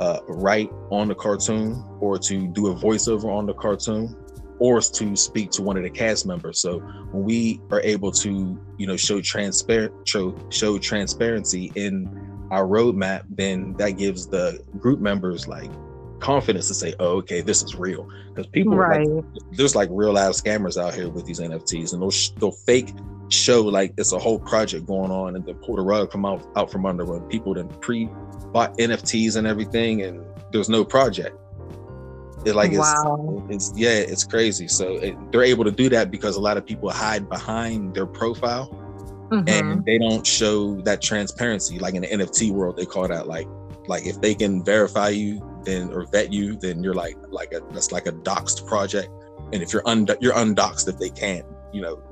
uh, 0.00 0.20
write 0.26 0.70
on 0.90 1.08
the 1.08 1.14
cartoon 1.14 1.84
or 2.00 2.18
to 2.18 2.48
do 2.48 2.68
a 2.68 2.74
voiceover 2.74 3.26
on 3.26 3.44
the 3.44 3.54
cartoon 3.54 4.16
or 4.58 4.80
to 4.80 5.14
speak 5.14 5.50
to 5.50 5.62
one 5.62 5.76
of 5.76 5.82
the 5.82 5.90
cast 5.90 6.24
members 6.24 6.60
so 6.60 6.78
when 7.10 7.24
we 7.24 7.60
are 7.70 7.80
able 7.82 8.10
to 8.10 8.58
you 8.78 8.86
know 8.86 8.96
show 8.96 9.20
transparent 9.20 9.92
show 10.08 10.34
show 10.48 10.78
transparency 10.78 11.70
in 11.74 12.27
our 12.50 12.64
roadmap, 12.64 13.24
then 13.28 13.74
that 13.74 13.92
gives 13.92 14.26
the 14.26 14.62
group 14.78 15.00
members 15.00 15.46
like 15.48 15.70
confidence 16.20 16.68
to 16.68 16.74
say, 16.74 16.94
"Oh, 16.98 17.18
okay, 17.18 17.40
this 17.40 17.62
is 17.62 17.74
real." 17.74 18.08
Because 18.28 18.46
people, 18.48 18.76
right. 18.76 19.06
like, 19.06 19.24
there's 19.52 19.74
like 19.74 19.88
real 19.92 20.18
ass 20.18 20.40
scammers 20.40 20.80
out 20.80 20.94
here 20.94 21.08
with 21.08 21.26
these 21.26 21.40
NFTs, 21.40 21.92
and 21.92 22.02
they'll 22.02 22.38
they'll 22.38 22.58
fake 22.64 22.92
show 23.30 23.62
like 23.62 23.92
it's 23.98 24.12
a 24.12 24.18
whole 24.18 24.38
project 24.38 24.86
going 24.86 25.10
on, 25.10 25.36
and 25.36 25.44
then 25.44 25.54
pull 25.56 25.76
the 25.76 25.82
rug 25.82 26.10
from 26.10 26.24
out 26.24 26.46
out 26.56 26.70
from 26.70 26.86
under 26.86 27.04
when 27.04 27.20
people 27.28 27.54
then 27.54 27.68
pre 27.80 28.08
bought 28.52 28.76
NFTs 28.78 29.36
and 29.36 29.46
everything, 29.46 30.02
and 30.02 30.24
there's 30.52 30.68
no 30.68 30.84
project. 30.84 31.36
It 32.44 32.54
like 32.54 32.70
it's, 32.70 32.78
wow. 32.78 33.46
it's 33.50 33.72
yeah, 33.76 33.90
it's 33.90 34.24
crazy. 34.24 34.68
So 34.68 34.96
it, 34.96 35.32
they're 35.32 35.42
able 35.42 35.64
to 35.64 35.72
do 35.72 35.88
that 35.90 36.10
because 36.10 36.36
a 36.36 36.40
lot 36.40 36.56
of 36.56 36.64
people 36.64 36.88
hide 36.90 37.28
behind 37.28 37.94
their 37.94 38.06
profile, 38.06 38.70
mm-hmm. 39.30 39.48
and 39.48 39.84
they 39.84 39.98
don't 39.98 40.26
show 40.26 40.80
that 40.82 41.02
transparency. 41.02 41.78
Like 41.78 41.94
in 41.94 42.02
the 42.02 42.08
NFT 42.08 42.50
world, 42.50 42.76
they 42.76 42.86
call 42.86 43.08
that 43.08 43.26
like 43.26 43.48
like 43.86 44.06
if 44.06 44.20
they 44.20 44.34
can 44.34 44.62
verify 44.62 45.08
you 45.08 45.42
then 45.64 45.92
or 45.92 46.06
vet 46.06 46.32
you, 46.32 46.56
then 46.56 46.82
you're 46.82 46.94
like 46.94 47.16
like 47.28 47.52
a 47.52 47.60
that's 47.72 47.92
like 47.92 48.06
a 48.06 48.12
doxed 48.12 48.66
project. 48.66 49.08
And 49.52 49.62
if 49.62 49.72
you're 49.72 49.86
un 49.86 50.06
you're 50.20 50.36
undoxed 50.36 50.88
if 50.88 50.98
they 50.98 51.10
can't, 51.10 51.46
you 51.72 51.80
know, 51.80 52.02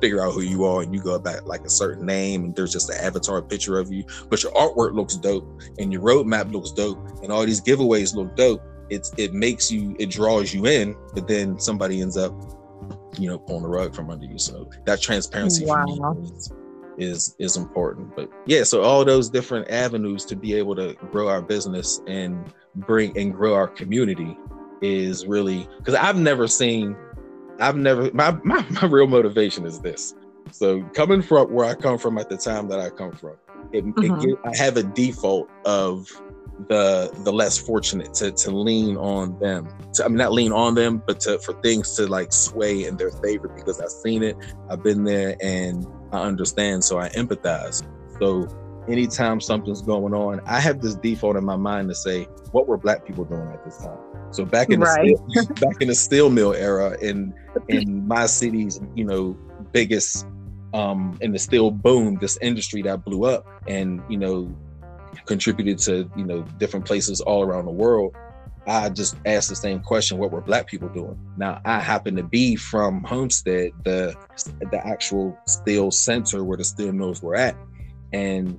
figure 0.00 0.22
out 0.22 0.32
who 0.32 0.42
you 0.42 0.64
are 0.64 0.82
and 0.82 0.94
you 0.94 1.02
go 1.02 1.18
back 1.18 1.46
like 1.46 1.64
a 1.64 1.70
certain 1.70 2.04
name 2.04 2.44
and 2.44 2.54
there's 2.54 2.72
just 2.72 2.90
an 2.90 2.96
avatar 3.00 3.40
picture 3.40 3.78
of 3.78 3.92
you, 3.92 4.04
but 4.28 4.42
your 4.42 4.52
artwork 4.52 4.94
looks 4.94 5.16
dope 5.16 5.46
and 5.78 5.92
your 5.92 6.02
roadmap 6.02 6.52
looks 6.52 6.70
dope 6.70 6.98
and 7.22 7.30
all 7.32 7.44
these 7.46 7.60
giveaways 7.60 8.14
look 8.14 8.34
dope. 8.36 8.62
It's 8.90 9.12
it 9.16 9.32
makes 9.32 9.70
you 9.70 9.96
it 9.98 10.10
draws 10.10 10.52
you 10.52 10.66
in, 10.66 10.96
but 11.14 11.26
then 11.26 11.58
somebody 11.58 12.02
ends 12.02 12.16
up, 12.16 12.34
you 13.18 13.28
know, 13.28 13.38
pulling 13.38 13.62
the 13.62 13.68
rug 13.68 13.94
from 13.94 14.10
under 14.10 14.26
you. 14.26 14.38
So 14.38 14.70
that 14.84 15.00
transparency 15.00 15.64
wow. 15.64 15.84
me 15.84 16.22
is, 16.22 16.52
is 16.98 17.36
is 17.38 17.56
important. 17.56 18.14
But 18.16 18.30
yeah, 18.46 18.62
so 18.64 18.82
all 18.82 19.04
those 19.04 19.30
different 19.30 19.70
avenues 19.70 20.24
to 20.26 20.36
be 20.36 20.54
able 20.54 20.74
to 20.76 20.94
grow 21.10 21.28
our 21.28 21.42
business 21.42 22.00
and 22.06 22.52
bring 22.74 23.16
and 23.18 23.32
grow 23.32 23.54
our 23.54 23.68
community 23.68 24.36
is 24.80 25.26
really 25.26 25.68
because 25.78 25.94
I've 25.94 26.18
never 26.18 26.46
seen 26.46 26.96
I've 27.60 27.76
never 27.76 28.10
my, 28.12 28.32
my 28.42 28.64
my 28.70 28.86
real 28.86 29.06
motivation 29.06 29.66
is 29.66 29.80
this. 29.80 30.14
So 30.50 30.82
coming 30.94 31.22
from 31.22 31.52
where 31.52 31.66
I 31.66 31.74
come 31.74 31.98
from 31.98 32.18
at 32.18 32.28
the 32.28 32.36
time 32.36 32.68
that 32.68 32.78
I 32.78 32.90
come 32.90 33.12
from, 33.12 33.36
it, 33.72 33.84
mm-hmm. 33.84 34.30
it, 34.30 34.38
I 34.44 34.56
have 34.56 34.76
a 34.76 34.82
default 34.82 35.48
of 35.64 36.08
the 36.68 37.10
the 37.24 37.32
less 37.32 37.58
fortunate 37.58 38.14
to 38.14 38.30
to 38.32 38.50
lean 38.50 38.96
on 38.96 39.38
them. 39.38 39.68
To, 39.94 40.04
I 40.04 40.08
mean, 40.08 40.18
not 40.18 40.32
lean 40.32 40.52
on 40.52 40.74
them, 40.74 41.02
but 41.06 41.20
to 41.20 41.38
for 41.40 41.54
things 41.62 41.94
to 41.96 42.06
like 42.06 42.32
sway 42.32 42.84
in 42.84 42.96
their 42.96 43.10
favor 43.10 43.48
because 43.48 43.80
I've 43.80 43.90
seen 43.90 44.22
it, 44.22 44.36
I've 44.70 44.82
been 44.82 45.04
there, 45.04 45.36
and 45.42 45.86
I 46.12 46.20
understand, 46.22 46.84
so 46.84 46.98
I 46.98 47.08
empathize. 47.10 47.82
So 48.20 48.46
anytime 48.88 49.40
something's 49.40 49.82
going 49.82 50.14
on, 50.14 50.40
I 50.46 50.60
have 50.60 50.80
this 50.80 50.94
default 50.94 51.36
in 51.36 51.44
my 51.44 51.56
mind 51.56 51.88
to 51.88 51.94
say, 51.94 52.24
what 52.52 52.68
were 52.68 52.76
black 52.76 53.04
people 53.04 53.24
doing 53.24 53.48
at 53.52 53.64
this 53.64 53.78
time? 53.78 53.98
So 54.30 54.44
back 54.44 54.70
in 54.70 54.80
the 54.80 54.86
right. 54.86 55.16
steel, 55.16 55.46
back 55.60 55.80
in 55.80 55.88
the 55.88 55.94
steel 55.94 56.30
mill 56.30 56.54
era, 56.54 56.96
in 57.00 57.34
in 57.68 58.06
my 58.06 58.26
city's, 58.26 58.80
you 58.94 59.04
know, 59.04 59.36
biggest 59.72 60.26
um 60.72 61.16
in 61.20 61.32
the 61.32 61.38
steel 61.38 61.70
boom, 61.70 62.18
this 62.20 62.38
industry 62.42 62.82
that 62.82 63.04
blew 63.04 63.24
up, 63.24 63.44
and 63.66 64.02
you 64.08 64.18
know, 64.18 64.54
contributed 65.26 65.78
to 65.80 66.10
you 66.16 66.24
know 66.24 66.42
different 66.58 66.86
places 66.86 67.20
all 67.20 67.42
around 67.42 67.66
the 67.66 67.72
world. 67.72 68.14
I 68.66 68.88
just 68.88 69.16
asked 69.26 69.50
the 69.50 69.56
same 69.56 69.80
question: 69.80 70.18
What 70.18 70.30
were 70.30 70.40
Black 70.40 70.66
people 70.66 70.88
doing? 70.88 71.18
Now, 71.36 71.60
I 71.64 71.80
happen 71.80 72.16
to 72.16 72.22
be 72.22 72.56
from 72.56 73.02
Homestead, 73.04 73.72
the 73.84 74.16
the 74.70 74.86
actual 74.86 75.38
steel 75.46 75.90
center 75.90 76.44
where 76.44 76.56
the 76.56 76.64
steel 76.64 76.92
mills 76.92 77.22
were 77.22 77.36
at, 77.36 77.56
and 78.12 78.58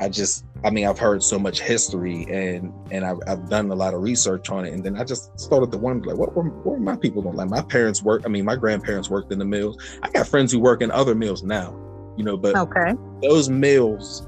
I 0.00 0.08
just, 0.08 0.44
I 0.64 0.70
mean, 0.70 0.86
I've 0.86 0.98
heard 0.98 1.22
so 1.22 1.38
much 1.38 1.60
history 1.60 2.24
and 2.24 2.72
and 2.90 3.04
I've, 3.04 3.18
I've 3.26 3.48
done 3.48 3.70
a 3.70 3.74
lot 3.74 3.94
of 3.94 4.02
research 4.02 4.50
on 4.50 4.64
it, 4.64 4.72
and 4.72 4.82
then 4.82 4.96
I 4.96 5.04
just 5.04 5.38
started 5.38 5.70
to 5.72 5.78
wonder, 5.78 6.10
like, 6.10 6.18
what 6.18 6.34
were, 6.34 6.42
what 6.42 6.78
were 6.78 6.80
my 6.80 6.96
people 6.96 7.22
doing? 7.22 7.36
Like, 7.36 7.48
my 7.48 7.62
parents 7.62 8.02
worked. 8.02 8.26
I 8.26 8.28
mean, 8.28 8.44
my 8.44 8.56
grandparents 8.56 9.08
worked 9.08 9.32
in 9.32 9.38
the 9.38 9.44
mills. 9.44 9.78
I 10.02 10.10
got 10.10 10.26
friends 10.26 10.50
who 10.50 10.58
work 10.58 10.82
in 10.82 10.90
other 10.90 11.14
mills 11.14 11.42
now, 11.42 11.78
you 12.16 12.24
know, 12.24 12.36
but 12.36 12.56
okay, 12.56 12.94
those 13.22 13.48
mills 13.48 14.26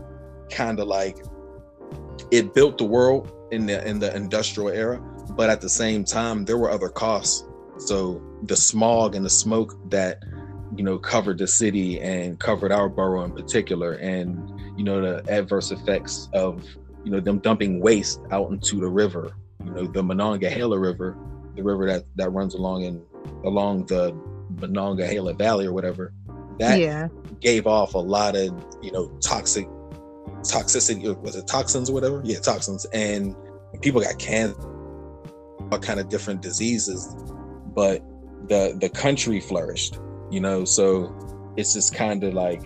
kind 0.51 0.81
of 0.81 0.87
like 0.87 1.19
it 2.31 2.55
built 2.55 2.79
the 2.79 2.85
world 2.85 3.33
in 3.51 3.67
the 3.67 3.87
in 3.87 3.99
the 3.99 4.15
industrial 4.17 4.71
era, 4.71 4.99
but 5.31 5.51
at 5.51 5.61
the 5.61 5.69
same 5.69 6.05
time 6.05 6.45
there 6.45 6.59
were 6.59 6.71
other 6.71 6.89
costs. 6.89 7.45
So 7.79 8.23
the 8.45 8.57
smog 8.57 9.15
and 9.15 9.25
the 9.25 9.31
smoke 9.31 9.77
that 9.91 10.23
you 10.77 10.85
know 10.85 10.99
covered 10.99 11.39
the 11.39 11.47
city 11.47 12.01
and 12.01 12.39
covered 12.39 12.73
our 12.73 12.89
borough 12.89 13.25
in 13.25 13.33
particular, 13.33 13.95
and 13.95 14.39
you 14.77 14.85
know 14.85 15.01
the 15.01 15.31
adverse 15.31 15.71
effects 15.71 16.29
of 16.33 16.65
you 17.05 17.11
know 17.11 17.21
them 17.21 17.39
dumping 17.39 17.81
waste 17.81 18.21
out 18.31 18.51
into 18.51 18.81
the 18.81 18.89
river. 18.89 19.35
You 19.65 19.71
know 19.73 19.87
the 19.87 20.03
Monongahela 20.03 20.79
River, 20.79 21.17
the 21.55 21.63
river 21.63 21.87
that 21.87 22.05
that 22.17 22.31
runs 22.31 22.55
along 22.55 22.83
in 22.83 23.03
along 23.45 23.87
the 23.87 24.13
Monongahela 24.61 25.35
Valley 25.35 25.67
or 25.67 25.73
whatever. 25.73 26.13
That 26.59 26.81
yeah. 26.81 27.09
gave 27.41 27.67
off 27.67 27.95
a 27.95 27.99
lot 27.99 28.35
of 28.35 28.53
you 28.83 28.91
know 28.91 29.09
toxic 29.21 29.69
toxicity 30.53 31.09
uh, 31.09 31.15
was 31.15 31.37
it 31.37 31.47
toxins 31.47 31.91
or 31.91 31.95
whatever? 31.95 32.21
Yeah 32.25 32.39
toxins. 32.39 32.85
And 32.93 33.35
people 33.81 34.01
got 34.01 34.19
cancer 34.19 34.61
all 35.73 35.79
kind 35.81 35.99
of 35.99 36.09
different 36.09 36.41
diseases 36.43 37.15
but 37.75 38.01
the 38.49 38.77
the 38.81 38.89
country 38.89 39.41
flourished 39.41 39.99
you 40.31 40.41
know? 40.41 40.65
So 40.65 41.15
it's 41.57 41.73
just 41.73 41.95
kind 41.95 42.23
of 42.25 42.35
like 42.35 42.63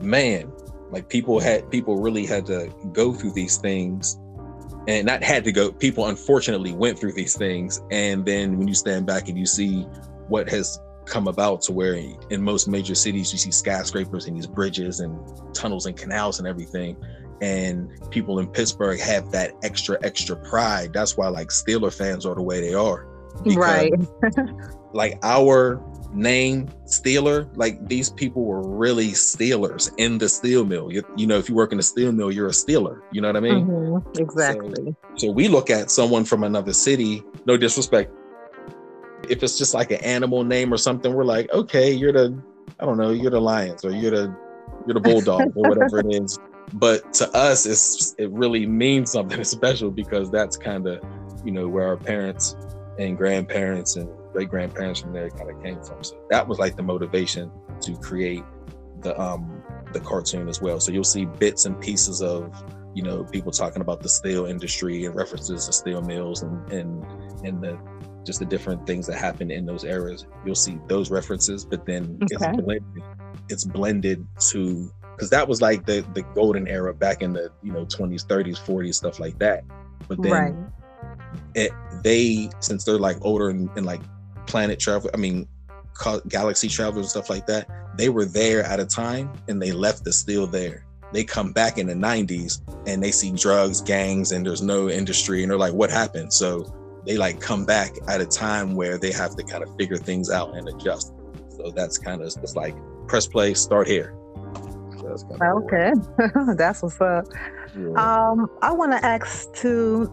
man 0.00 0.50
like 0.90 1.08
people 1.08 1.40
had 1.40 1.70
people 1.70 1.96
really 1.96 2.26
had 2.26 2.46
to 2.46 2.72
go 2.92 3.12
through 3.12 3.32
these 3.32 3.56
things 3.56 4.18
and 4.88 5.06
not 5.06 5.22
had 5.22 5.44
to 5.44 5.52
go 5.52 5.70
people 5.72 6.06
unfortunately 6.06 6.72
went 6.72 6.98
through 6.98 7.12
these 7.12 7.36
things. 7.36 7.80
And 7.90 8.26
then 8.26 8.58
when 8.58 8.68
you 8.68 8.74
stand 8.74 9.06
back 9.06 9.28
and 9.28 9.38
you 9.38 9.46
see 9.46 9.82
what 10.28 10.48
has 10.50 10.78
come 11.04 11.28
about 11.28 11.62
to 11.62 11.72
where 11.72 11.94
in 12.30 12.42
most 12.42 12.68
major 12.68 12.94
cities 12.94 13.32
you 13.32 13.38
see 13.38 13.50
skyscrapers 13.50 14.26
and 14.26 14.36
these 14.36 14.46
bridges 14.46 15.00
and 15.00 15.18
tunnels 15.54 15.86
and 15.86 15.96
canals 15.96 16.38
and 16.38 16.48
everything. 16.48 16.96
And 17.40 17.90
people 18.10 18.38
in 18.38 18.46
Pittsburgh 18.46 19.00
have 19.00 19.30
that 19.32 19.52
extra 19.62 19.98
extra 20.02 20.36
pride. 20.36 20.92
That's 20.92 21.16
why 21.16 21.28
like 21.28 21.48
Steeler 21.48 21.92
fans 21.92 22.24
are 22.24 22.34
the 22.34 22.42
way 22.42 22.60
they 22.60 22.74
are. 22.74 23.08
Because, 23.42 23.56
right. 23.56 23.92
like 24.92 25.18
our 25.22 25.82
name 26.14 26.68
Steeler 26.84 27.48
like 27.56 27.88
these 27.88 28.10
people 28.10 28.44
were 28.44 28.62
really 28.62 29.08
Steelers 29.08 29.90
in 29.96 30.18
the 30.18 30.28
steel 30.28 30.64
mill. 30.64 30.92
You, 30.92 31.02
you 31.16 31.26
know 31.26 31.38
if 31.38 31.48
you 31.48 31.54
work 31.54 31.72
in 31.72 31.78
a 31.78 31.82
steel 31.82 32.12
mill 32.12 32.30
you're 32.30 32.48
a 32.48 32.52
Steeler. 32.52 33.00
You 33.10 33.22
know 33.22 33.28
what 33.28 33.36
I 33.36 33.40
mean? 33.40 33.66
Mm-hmm. 33.66 34.22
exactly. 34.22 34.94
so, 35.16 35.26
so 35.26 35.32
we 35.32 35.48
look 35.48 35.70
at 35.70 35.90
someone 35.90 36.24
from 36.24 36.44
another 36.44 36.72
city 36.72 37.24
no 37.46 37.56
disrespect 37.56 38.12
if 39.28 39.42
it's 39.42 39.58
just 39.58 39.74
like 39.74 39.90
an 39.90 40.02
animal 40.02 40.44
name 40.44 40.72
or 40.72 40.76
something, 40.76 41.12
we're 41.12 41.24
like, 41.24 41.50
okay, 41.52 41.92
you're 41.92 42.12
the, 42.12 42.36
I 42.80 42.84
don't 42.84 42.96
know, 42.96 43.10
you're 43.10 43.30
the 43.30 43.40
Lions 43.40 43.84
or 43.84 43.90
you're 43.90 44.10
the, 44.10 44.36
you're 44.86 44.94
the 44.94 45.00
Bulldog 45.00 45.52
or 45.54 45.68
whatever 45.68 46.00
it 46.00 46.22
is. 46.22 46.38
But 46.74 47.12
to 47.14 47.30
us, 47.36 47.66
it's 47.66 48.14
it 48.18 48.30
really 48.30 48.66
means 48.66 49.12
something 49.12 49.42
special 49.44 49.90
because 49.90 50.30
that's 50.30 50.56
kind 50.56 50.86
of, 50.86 51.04
you 51.44 51.52
know, 51.52 51.68
where 51.68 51.86
our 51.86 51.96
parents 51.96 52.56
and 52.98 53.16
grandparents 53.16 53.96
and 53.96 54.08
great 54.32 54.48
grandparents 54.48 55.00
from 55.00 55.12
there 55.12 55.30
kind 55.30 55.50
of 55.50 55.62
came 55.62 55.82
from. 55.82 56.02
So 56.02 56.16
that 56.30 56.46
was 56.46 56.58
like 56.58 56.76
the 56.76 56.82
motivation 56.82 57.50
to 57.82 57.96
create 57.96 58.44
the 59.00 59.18
um 59.20 59.62
the 59.92 60.00
cartoon 60.00 60.48
as 60.48 60.60
well. 60.62 60.80
So 60.80 60.92
you'll 60.92 61.04
see 61.04 61.24
bits 61.24 61.66
and 61.66 61.78
pieces 61.80 62.22
of 62.22 62.52
you 62.94 63.02
know 63.02 63.24
people 63.24 63.52
talking 63.52 63.82
about 63.82 64.02
the 64.02 64.08
steel 64.08 64.46
industry 64.46 65.04
and 65.04 65.14
references 65.14 65.66
to 65.66 65.72
steel 65.72 66.02
mills 66.02 66.42
and 66.42 66.72
and 66.72 67.04
and 67.44 67.62
the 67.62 67.78
just 68.24 68.38
the 68.38 68.44
different 68.44 68.86
things 68.86 69.06
that 69.06 69.16
happen 69.16 69.50
in 69.50 69.66
those 69.66 69.84
eras. 69.84 70.26
You'll 70.44 70.54
see 70.54 70.78
those 70.86 71.10
references, 71.10 71.64
but 71.64 71.84
then 71.86 72.18
okay. 72.22 72.34
it's 72.34 72.62
blended. 72.62 73.02
It's 73.48 73.64
blended 73.64 74.26
to 74.50 74.92
because 75.14 75.30
that 75.30 75.46
was 75.46 75.60
like 75.60 75.86
the 75.86 76.04
the 76.14 76.22
golden 76.34 76.66
era 76.68 76.94
back 76.94 77.22
in 77.22 77.32
the 77.32 77.50
you 77.62 77.72
know 77.72 77.84
20s, 77.84 78.26
30s, 78.26 78.58
40s, 78.58 78.94
stuff 78.94 79.20
like 79.20 79.38
that. 79.38 79.64
But 80.08 80.22
then 80.22 80.32
right. 80.32 80.54
it 81.54 81.72
they 82.02 82.50
since 82.60 82.84
they're 82.84 82.98
like 82.98 83.18
older 83.22 83.50
and, 83.50 83.70
and 83.76 83.86
like 83.86 84.00
planet 84.46 84.78
travel, 84.78 85.10
I 85.14 85.16
mean 85.16 85.48
galaxy 86.28 86.68
travelers 86.68 87.04
and 87.04 87.10
stuff 87.10 87.30
like 87.30 87.46
that, 87.46 87.68
they 87.96 88.08
were 88.08 88.24
there 88.24 88.62
at 88.64 88.80
a 88.80 88.86
time 88.86 89.32
and 89.48 89.60
they 89.60 89.72
left 89.72 90.04
the 90.04 90.12
still 90.12 90.46
there. 90.46 90.84
They 91.12 91.24
come 91.24 91.52
back 91.52 91.76
in 91.76 91.86
the 91.86 91.94
90s 91.94 92.62
and 92.86 93.02
they 93.02 93.10
see 93.10 93.32
drugs, 93.32 93.82
gangs, 93.82 94.32
and 94.32 94.46
there's 94.46 94.62
no 94.62 94.88
industry, 94.88 95.42
and 95.42 95.50
they're 95.50 95.58
like, 95.58 95.74
what 95.74 95.90
happened? 95.90 96.32
So 96.32 96.74
they 97.06 97.16
like 97.16 97.40
come 97.40 97.64
back 97.64 97.92
at 98.08 98.20
a 98.20 98.26
time 98.26 98.74
where 98.74 98.98
they 98.98 99.12
have 99.12 99.36
to 99.36 99.42
kind 99.42 99.62
of 99.62 99.76
figure 99.76 99.96
things 99.96 100.30
out 100.30 100.56
and 100.56 100.68
adjust. 100.68 101.12
So 101.56 101.70
that's 101.70 101.98
kind 101.98 102.20
of 102.22 102.26
it's 102.26 102.56
like 102.56 102.76
press 103.06 103.26
play, 103.26 103.54
start 103.54 103.86
here. 103.88 104.14
So 104.98 105.08
that's 105.08 105.24
okay, 105.42 105.92
that's 106.56 106.82
what's 106.82 107.00
up. 107.00 107.26
Yeah. 107.76 108.30
Um, 108.30 108.48
I 108.62 108.72
want 108.72 108.92
to 108.92 109.04
ask 109.04 109.52
to 109.54 110.06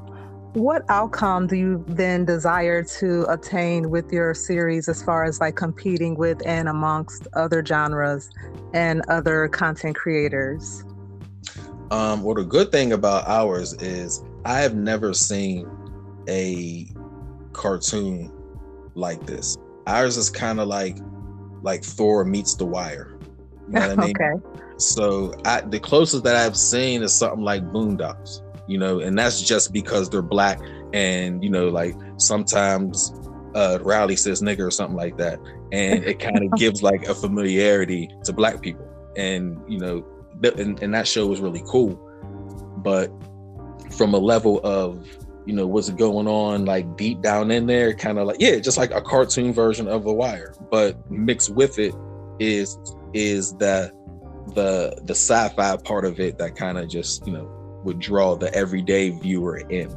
what 0.54 0.84
outcome 0.90 1.46
do 1.46 1.56
you 1.56 1.84
then 1.88 2.26
desire 2.26 2.84
to 2.84 3.26
attain 3.32 3.92
with 3.92 4.12
your 4.12 4.34
series 4.34 4.90
as 4.90 5.04
far 5.04 5.24
as 5.24 5.40
like 5.40 5.56
competing 5.56 6.16
with 6.16 6.42
and 6.46 6.68
amongst 6.68 7.28
other 7.34 7.64
genres 7.64 8.32
and 8.74 9.04
other 9.10 9.48
content 9.48 9.96
creators? 9.96 10.84
Um, 11.92 12.24
well, 12.24 12.36
the 12.36 12.44
good 12.44 12.72
thing 12.72 12.94
about 12.94 13.28
ours 13.28 13.74
is 13.74 14.24
I 14.46 14.60
have 14.62 14.76
never 14.76 15.14
seen 15.14 15.70
a 16.30 16.88
cartoon 17.52 18.32
like 18.96 19.26
this. 19.26 19.58
Ours 19.88 20.18
is 20.18 20.30
kind 20.30 20.60
of 20.60 20.68
like 20.68 20.98
like 21.62 21.84
Thor 21.84 22.24
meets 22.24 22.56
The 22.56 22.66
Wire. 22.66 23.18
You 23.68 23.74
know 23.74 23.90
what 23.90 24.00
I 24.00 24.06
mean? 24.06 24.16
okay. 24.16 24.46
So 24.78 25.34
I, 25.44 25.62
the 25.62 25.80
closest 25.80 26.24
that 26.24 26.36
I've 26.36 26.56
seen 26.56 27.04
is 27.04 27.14
something 27.14 27.44
like 27.44 27.64
Boondocks. 27.64 28.42
You 28.68 28.78
know, 28.78 29.00
and 29.00 29.18
that's 29.18 29.42
just 29.42 29.74
because 29.74 30.10
they're 30.10 30.22
black 30.22 30.60
and 30.94 31.44
you 31.44 31.50
know, 31.50 31.70
like 31.70 31.96
sometimes 32.18 33.14
uh 33.56 33.80
Riley 33.82 34.16
says 34.16 34.42
nigger 34.42 34.68
or 34.68 34.72
something 34.72 34.96
like 34.96 35.18
that, 35.18 35.40
and 35.72 36.04
it 36.04 36.20
kind 36.20 36.44
of 36.44 36.52
gives 36.58 36.84
like 36.84 37.08
a 37.08 37.16
familiarity 37.16 38.10
to 38.26 38.32
black 38.32 38.62
people. 38.62 38.88
And 39.18 39.60
you 39.68 39.80
know, 39.80 40.06
and, 40.44 40.82
and 40.84 40.94
that 40.94 41.08
show 41.08 41.26
was 41.26 41.42
really 41.42 41.64
cool. 41.66 41.96
But 42.78 43.12
from 43.92 44.14
a 44.14 44.20
level 44.20 44.62
of 44.64 45.04
you 45.50 45.56
know 45.56 45.68
what's 45.68 45.90
going 45.90 46.28
on 46.28 46.66
like 46.66 46.96
deep 46.96 47.22
down 47.22 47.50
in 47.50 47.66
there 47.66 47.94
kind 47.94 48.20
of 48.20 48.28
like 48.28 48.38
yeah 48.40 48.60
just 48.60 48.78
like 48.78 48.92
a 48.92 49.02
cartoon 49.02 49.52
version 49.52 49.88
of 49.88 50.04
the 50.04 50.14
wire. 50.14 50.54
But 50.70 51.10
mixed 51.10 51.50
with 51.50 51.80
it 51.80 51.94
is 52.40 52.78
is 53.14 53.54
the 53.54 53.92
the 54.56 55.00
the 55.04 55.16
sci-fi 55.16 55.78
part 55.78 56.06
of 56.06 56.20
it 56.20 56.38
that 56.38 56.56
kind 56.56 56.78
of 56.78 56.88
just 56.88 57.26
you 57.26 57.34
know 57.34 57.50
would 57.84 58.00
draw 58.00 58.36
the 58.36 58.54
everyday 58.54 59.10
viewer 59.10 59.58
in. 59.58 59.96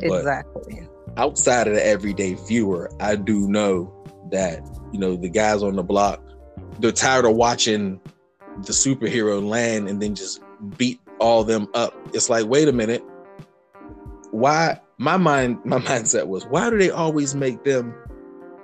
Exactly. 0.00 0.86
but 1.06 1.18
outside 1.18 1.66
of 1.66 1.74
the 1.74 1.86
everyday 1.86 2.32
viewer 2.32 2.90
i 3.00 3.14
do 3.14 3.46
know 3.48 3.92
that 4.30 4.62
you 4.92 4.98
know 4.98 5.14
the 5.14 5.28
guys 5.28 5.62
on 5.62 5.76
the 5.76 5.82
block 5.82 6.22
they're 6.78 6.90
tired 6.90 7.26
of 7.26 7.34
watching 7.34 8.00
the 8.64 8.72
superhero 8.72 9.46
land 9.46 9.88
and 9.88 10.00
then 10.00 10.14
just 10.14 10.42
beat 10.76 11.00
all 11.18 11.44
them 11.44 11.68
up. 11.74 11.94
It's 12.12 12.28
like 12.28 12.46
wait 12.46 12.68
a 12.68 12.72
minute. 12.72 13.04
Why 14.30 14.80
my 15.00 15.16
mind 15.16 15.58
my 15.64 15.78
mindset 15.78 16.26
was 16.26 16.44
why 16.46 16.68
do 16.68 16.76
they 16.76 16.90
always 16.90 17.34
make 17.34 17.64
them 17.64 17.94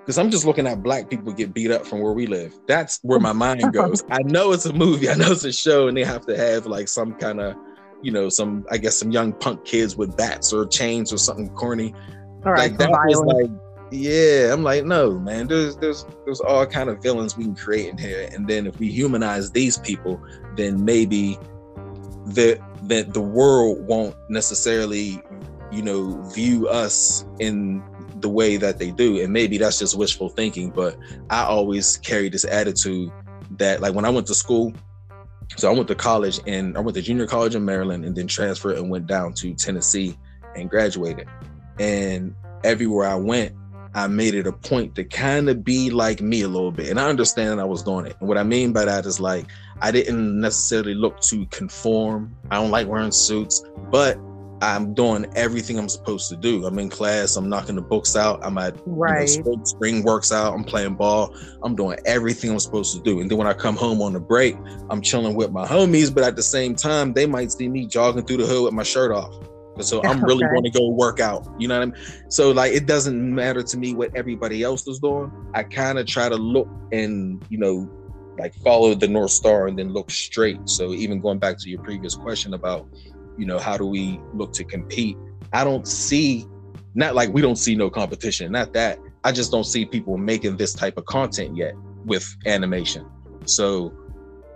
because 0.00 0.19
I'm 0.19 0.31
just 0.31 0.45
looking 0.45 0.66
at 0.66 0.83
black 0.83 1.09
people 1.09 1.33
get 1.33 1.55
beat 1.55 1.71
up 1.73 1.85
from 1.85 2.00
where 2.00 2.12
we 2.12 2.26
live. 2.26 2.55
That's 2.69 3.00
where 3.02 3.19
my 3.19 3.33
mind 3.33 3.73
goes. 3.73 4.05
I 4.09 4.23
know 4.23 4.52
it's 4.52 4.66
a 4.66 4.73
movie, 4.73 5.09
I 5.09 5.14
know 5.14 5.33
it's 5.33 5.45
a 5.45 5.52
show, 5.52 5.88
and 5.88 5.97
they 5.97 6.05
have 6.05 6.25
to 6.26 6.37
have 6.37 6.66
like 6.66 6.87
some 6.87 7.14
kind 7.14 7.40
of, 7.40 7.57
you 8.02 8.12
know, 8.12 8.28
some 8.28 8.66
I 8.71 8.76
guess 8.76 8.97
some 8.97 9.11
young 9.11 9.33
punk 9.33 9.64
kids 9.64 9.97
with 9.97 10.16
bats 10.16 10.52
or 10.52 10.66
chains 10.66 11.12
or 11.12 11.16
something 11.16 11.49
corny. 11.55 11.93
All 12.45 12.52
right, 12.52 12.71
like 12.71 12.78
that 12.78 12.90
was 12.90 13.21
like, 13.23 13.50
yeah. 13.90 14.52
I'm 14.52 14.62
like, 14.62 14.85
no, 14.85 15.19
man. 15.19 15.49
There's 15.49 15.76
there's 15.78 16.05
there's 16.25 16.40
all 16.40 16.66
kind 16.66 16.88
of 16.88 17.02
villains 17.02 17.37
we 17.37 17.45
can 17.45 17.57
create 17.57 17.88
in 17.88 17.99
here, 17.99 18.28
and 18.31 18.47
then 18.47 18.66
if 18.69 18.78
we 18.78 18.93
humanize 18.93 19.50
these 19.50 19.78
people, 19.78 20.23
then 20.55 20.85
maybe 20.85 21.38
the 22.26 22.61
that 22.83 23.12
the 23.14 23.23
world 23.23 23.85
won't 23.88 24.14
necessarily 24.28 25.21
you 25.76 25.83
know, 25.83 26.23
view 26.30 26.68
us 26.68 27.26
in 27.38 27.83
the 28.21 28.28
way 28.28 28.56
that 28.56 28.78
they 28.78 28.90
do. 28.90 29.21
And 29.21 29.33
maybe 29.33 29.59
that's 29.59 29.78
just 29.78 29.97
wishful 29.97 30.30
thinking, 30.30 30.71
but 30.71 30.97
I 31.28 31.42
always 31.42 31.99
carry 31.99 32.30
this 32.30 32.47
attitude 32.47 33.12
that 33.59 33.83
like 33.83 33.95
when 33.95 34.06
I 34.06 34.11
went 34.11 34.26
to 34.28 34.35
school, 34.35 34.73
so 35.56 35.71
I 35.71 35.75
went 35.75 35.87
to 35.88 35.95
college 35.95 36.40
and 36.47 36.76
I 36.76 36.80
went 36.80 36.95
to 36.97 37.02
junior 37.02 37.26
college 37.26 37.54
in 37.54 37.64
Maryland 37.64 38.04
and 38.04 38.16
then 38.16 38.26
transferred 38.26 38.78
and 38.78 38.90
went 38.90 39.06
down 39.06 39.35
to 39.35 39.54
Tennessee 39.54 40.18
and 40.56 40.68
graduated. 40.71 41.28
And 41.78 42.35
everywhere 42.64 43.06
I 43.06 43.14
went, 43.16 43.54
I 43.95 44.06
made 44.09 44.35
it 44.35 44.47
a 44.47 44.52
point 44.52 44.95
to 44.97 45.04
kind 45.04 45.49
of 45.49 45.64
be 45.64 45.90
like 45.90 46.21
me 46.21 46.42
a 46.42 46.49
little 46.49 46.73
bit. 46.73 46.88
And 46.88 46.99
I 46.99 47.09
understand 47.09 47.61
I 47.61 47.64
was 47.64 47.83
doing 47.83 48.06
it. 48.06 48.16
And 48.21 48.28
what 48.28 48.38
I 48.38 48.42
mean 48.42 48.73
by 48.73 48.87
that 48.87 49.06
is 49.06 49.21
like 49.21 49.47
I 49.83 49.90
didn't 49.90 50.40
necessarily 50.40 50.95
look 50.95 51.21
to 51.21 51.47
conform. 51.47 52.35
I 52.50 52.56
don't 52.56 52.71
like 52.71 52.89
wearing 52.89 53.12
suits, 53.12 53.62
but 53.91 54.19
I'm 54.62 54.95
doing 54.95 55.26
everything 55.36 55.78
I'm 55.78 55.88
supposed 55.88 56.28
to 56.30 56.36
do. 56.36 56.66
I'm 56.66 56.78
in 56.78 56.88
class. 56.88 57.36
I'm 57.36 57.49
knocking 57.49 57.76
the 57.76 57.82
books 57.82 58.16
out. 58.16 58.40
I'm 58.42 58.56
at 58.58 58.76
right. 58.86 59.28
You 59.28 59.38
know, 59.38 59.42
spring, 59.42 59.64
spring, 59.64 60.02
works 60.02 60.32
out. 60.32 60.54
I'm 60.54 60.64
playing 60.64 60.95
ball. 60.95 61.36
I'm 61.62 61.76
doing 61.76 61.99
everything 62.06 62.50
I'm 62.50 62.58
supposed 62.58 62.97
to 62.97 63.02
do. 63.02 63.21
And 63.21 63.30
then 63.30 63.36
when 63.38 63.47
I 63.47 63.52
come 63.52 63.76
home 63.76 64.00
on 64.00 64.14
the 64.14 64.21
break, 64.21 64.56
I'm 64.88 65.02
chilling 65.02 65.34
with 65.34 65.50
my 65.52 65.66
homies. 65.66 66.12
But 66.14 66.25
at 66.25 66.36
the 66.36 66.42
same 66.42 66.75
time, 66.75 67.12
they 67.12 67.26
might 67.26 67.52
see 67.52 67.69
me 67.69 67.86
jogging 67.86 68.25
through 68.25 68.38
the 68.38 68.47
hood 68.47 68.64
with 68.64 68.75
my 68.75 68.82
shirt 68.82 69.12
off. 69.12 69.34
So 69.80 70.02
I'm 70.04 70.25
really 70.25 70.45
okay. 70.45 70.54
going 70.54 70.64
to 70.64 70.71
go 70.71 70.88
work 70.88 71.21
out. 71.21 71.47
You 71.58 71.69
know 71.69 71.78
what 71.78 71.88
I 71.88 71.92
mean? 71.92 72.30
So 72.30 72.50
like, 72.50 72.73
it 72.73 72.86
doesn't 72.86 73.34
matter 73.34 73.62
to 73.62 73.76
me 73.76 73.95
what 73.95 74.16
everybody 74.16 74.62
else 74.62 74.86
is 74.86 75.00
doing. 75.00 75.30
I 75.54 75.64
kind 75.64 75.99
of 75.99 76.06
try 76.06 76.28
to 76.30 76.36
look 76.36 76.69
and 76.92 77.45
you 77.50 77.58
know, 77.58 77.90
like 78.38 78.54
follow 78.56 78.95
the 78.95 79.08
north 79.08 79.30
star 79.32 79.66
and 79.66 79.78
then 79.78 79.92
look 79.92 80.10
straight. 80.10 80.60
So 80.64 80.92
even 80.92 81.21
going 81.21 81.38
back 81.38 81.58
to 81.58 81.69
your 81.69 81.82
previous 81.82 82.14
question 82.14 82.54
about 82.54 82.88
you 83.38 83.46
know 83.46 83.58
how 83.58 83.76
do 83.76 83.86
we 83.86 84.20
look 84.32 84.52
to 84.52 84.64
compete 84.64 85.16
i 85.52 85.64
don't 85.64 85.86
see 85.86 86.46
not 86.94 87.14
like 87.14 87.32
we 87.32 87.40
don't 87.40 87.56
see 87.56 87.75
no 87.75 87.90
competition 87.90 88.52
not 88.52 88.72
that 88.72 88.99
i 89.25 89.32
just 89.32 89.50
don't 89.50 89.64
see 89.64 89.84
people 89.84 90.16
making 90.16 90.56
this 90.56 90.72
type 90.72 90.96
of 90.96 91.04
content 91.06 91.56
yet 91.56 91.75
with 92.04 92.36
animation 92.46 93.06
so 93.44 93.92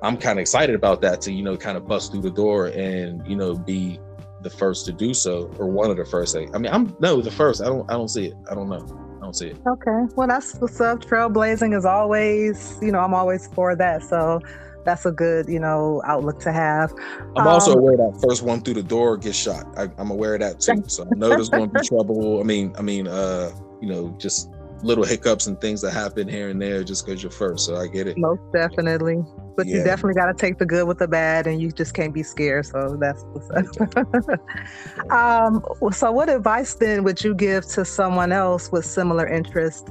i'm 0.03 0.17
kind 0.17 0.39
of 0.39 0.43
excited 0.43 0.75
about 0.75 1.01
that 1.01 1.21
to 1.21 1.33
you 1.33 1.43
know 1.43 1.57
kind 1.57 1.77
of 1.77 1.87
bust 1.87 2.13
through 2.13 2.23
the 2.23 2.31
door 2.31 2.67
and 2.69 3.27
you 3.27 3.37
know 3.37 3.55
be 3.55 3.99
the 4.43 4.51
first 4.51 4.87
to 4.87 4.93
do 4.93 5.13
so 5.13 5.53
or 5.59 5.67
one 5.67 5.91
of 5.91 5.97
the 5.97 6.05
first 6.05 6.37
i 6.37 6.59
mean 6.59 6.73
i'm 6.73 6.97
no 7.01 7.21
the 7.21 7.31
first 7.31 7.61
i 7.61 7.67
don't 7.67 7.91
i 7.91 7.95
don't 7.95 8.09
see 8.09 8.27
it 8.27 8.35
i 8.51 8.55
don't 8.55 8.69
know 8.69 9.07
I 9.21 9.25
don't 9.25 9.37
see 9.37 9.49
it. 9.49 9.59
Okay. 9.67 10.15
Well, 10.17 10.29
that's 10.29 10.55
what's 10.55 10.81
up. 10.81 11.05
Trailblazing 11.05 11.77
is 11.77 11.85
always, 11.85 12.79
you 12.81 12.91
know, 12.91 13.01
I'm 13.01 13.13
always 13.13 13.49
for 13.49 13.77
that. 13.77 14.03
So 14.03 14.41
that's 14.85 15.07
a 15.07 15.13
good 15.13 15.49
you 15.49 15.61
know 15.61 16.03
outlook 16.07 16.41
to 16.41 16.53
have. 16.53 16.93
I'm 17.37 17.47
um, 17.47 17.49
also 17.49 17.75
aware 17.75 17.97
that 17.97 18.21
first 18.27 18.43
one 18.43 18.61
through 18.61 18.75
the 18.75 18.83
door 18.83 19.17
gets 19.17 19.37
shot. 19.37 19.67
I, 19.77 19.89
am 19.99 20.11
aware 20.11 20.35
of 20.35 20.41
that 20.41 20.61
too. 20.61 20.83
So 20.87 21.05
i 21.05 21.15
know 21.17 21.29
there's 21.29 21.49
going 21.49 21.71
to 21.71 21.81
be 21.81 21.87
trouble. 21.87 22.41
I 22.41 22.45
mean 22.45 22.75
i 22.79 22.83
mean 22.83 23.07
uh 23.09 23.51
you 23.81 23.89
know 23.89 24.15
just 24.19 24.51
little 24.83 25.05
hiccups 25.05 25.47
and 25.47 25.61
things 25.61 25.83
that 25.83 25.91
happen 25.93 26.27
here 26.27 26.49
and 26.49 26.61
there 26.61 26.83
just 26.83 27.05
because 27.05 27.23
you're 27.23 27.31
first. 27.31 27.67
So 27.67 27.77
i 27.77 27.87
get 27.87 28.07
it. 28.07 28.17
Most 28.17 28.41
definitely. 28.53 29.23
But 29.57 29.67
yeah. 29.67 29.79
you 29.79 29.85
definitely 29.85 30.15
got 30.15 30.27
to 30.27 30.35
take 30.35 30.59
the 30.59 30.65
good 30.65 30.87
with 30.87 30.99
the 30.99 31.09
bad 31.09 31.47
and 31.47 31.61
you 31.61 31.71
just 31.71 31.93
can't 31.95 32.15
be 32.15 32.23
scared. 32.23 32.67
So 32.67 32.97
that's 32.99 33.23
um 35.11 35.63
so 35.93 36.13
what 36.13 36.31
advice 36.31 36.75
then 36.75 37.05
would 37.05 37.23
you 37.23 37.35
give 37.35 37.67
to 37.67 37.85
someone 37.85 38.33
else 38.33 38.73
with 38.73 38.87
similar 38.87 39.27
interest 39.27 39.91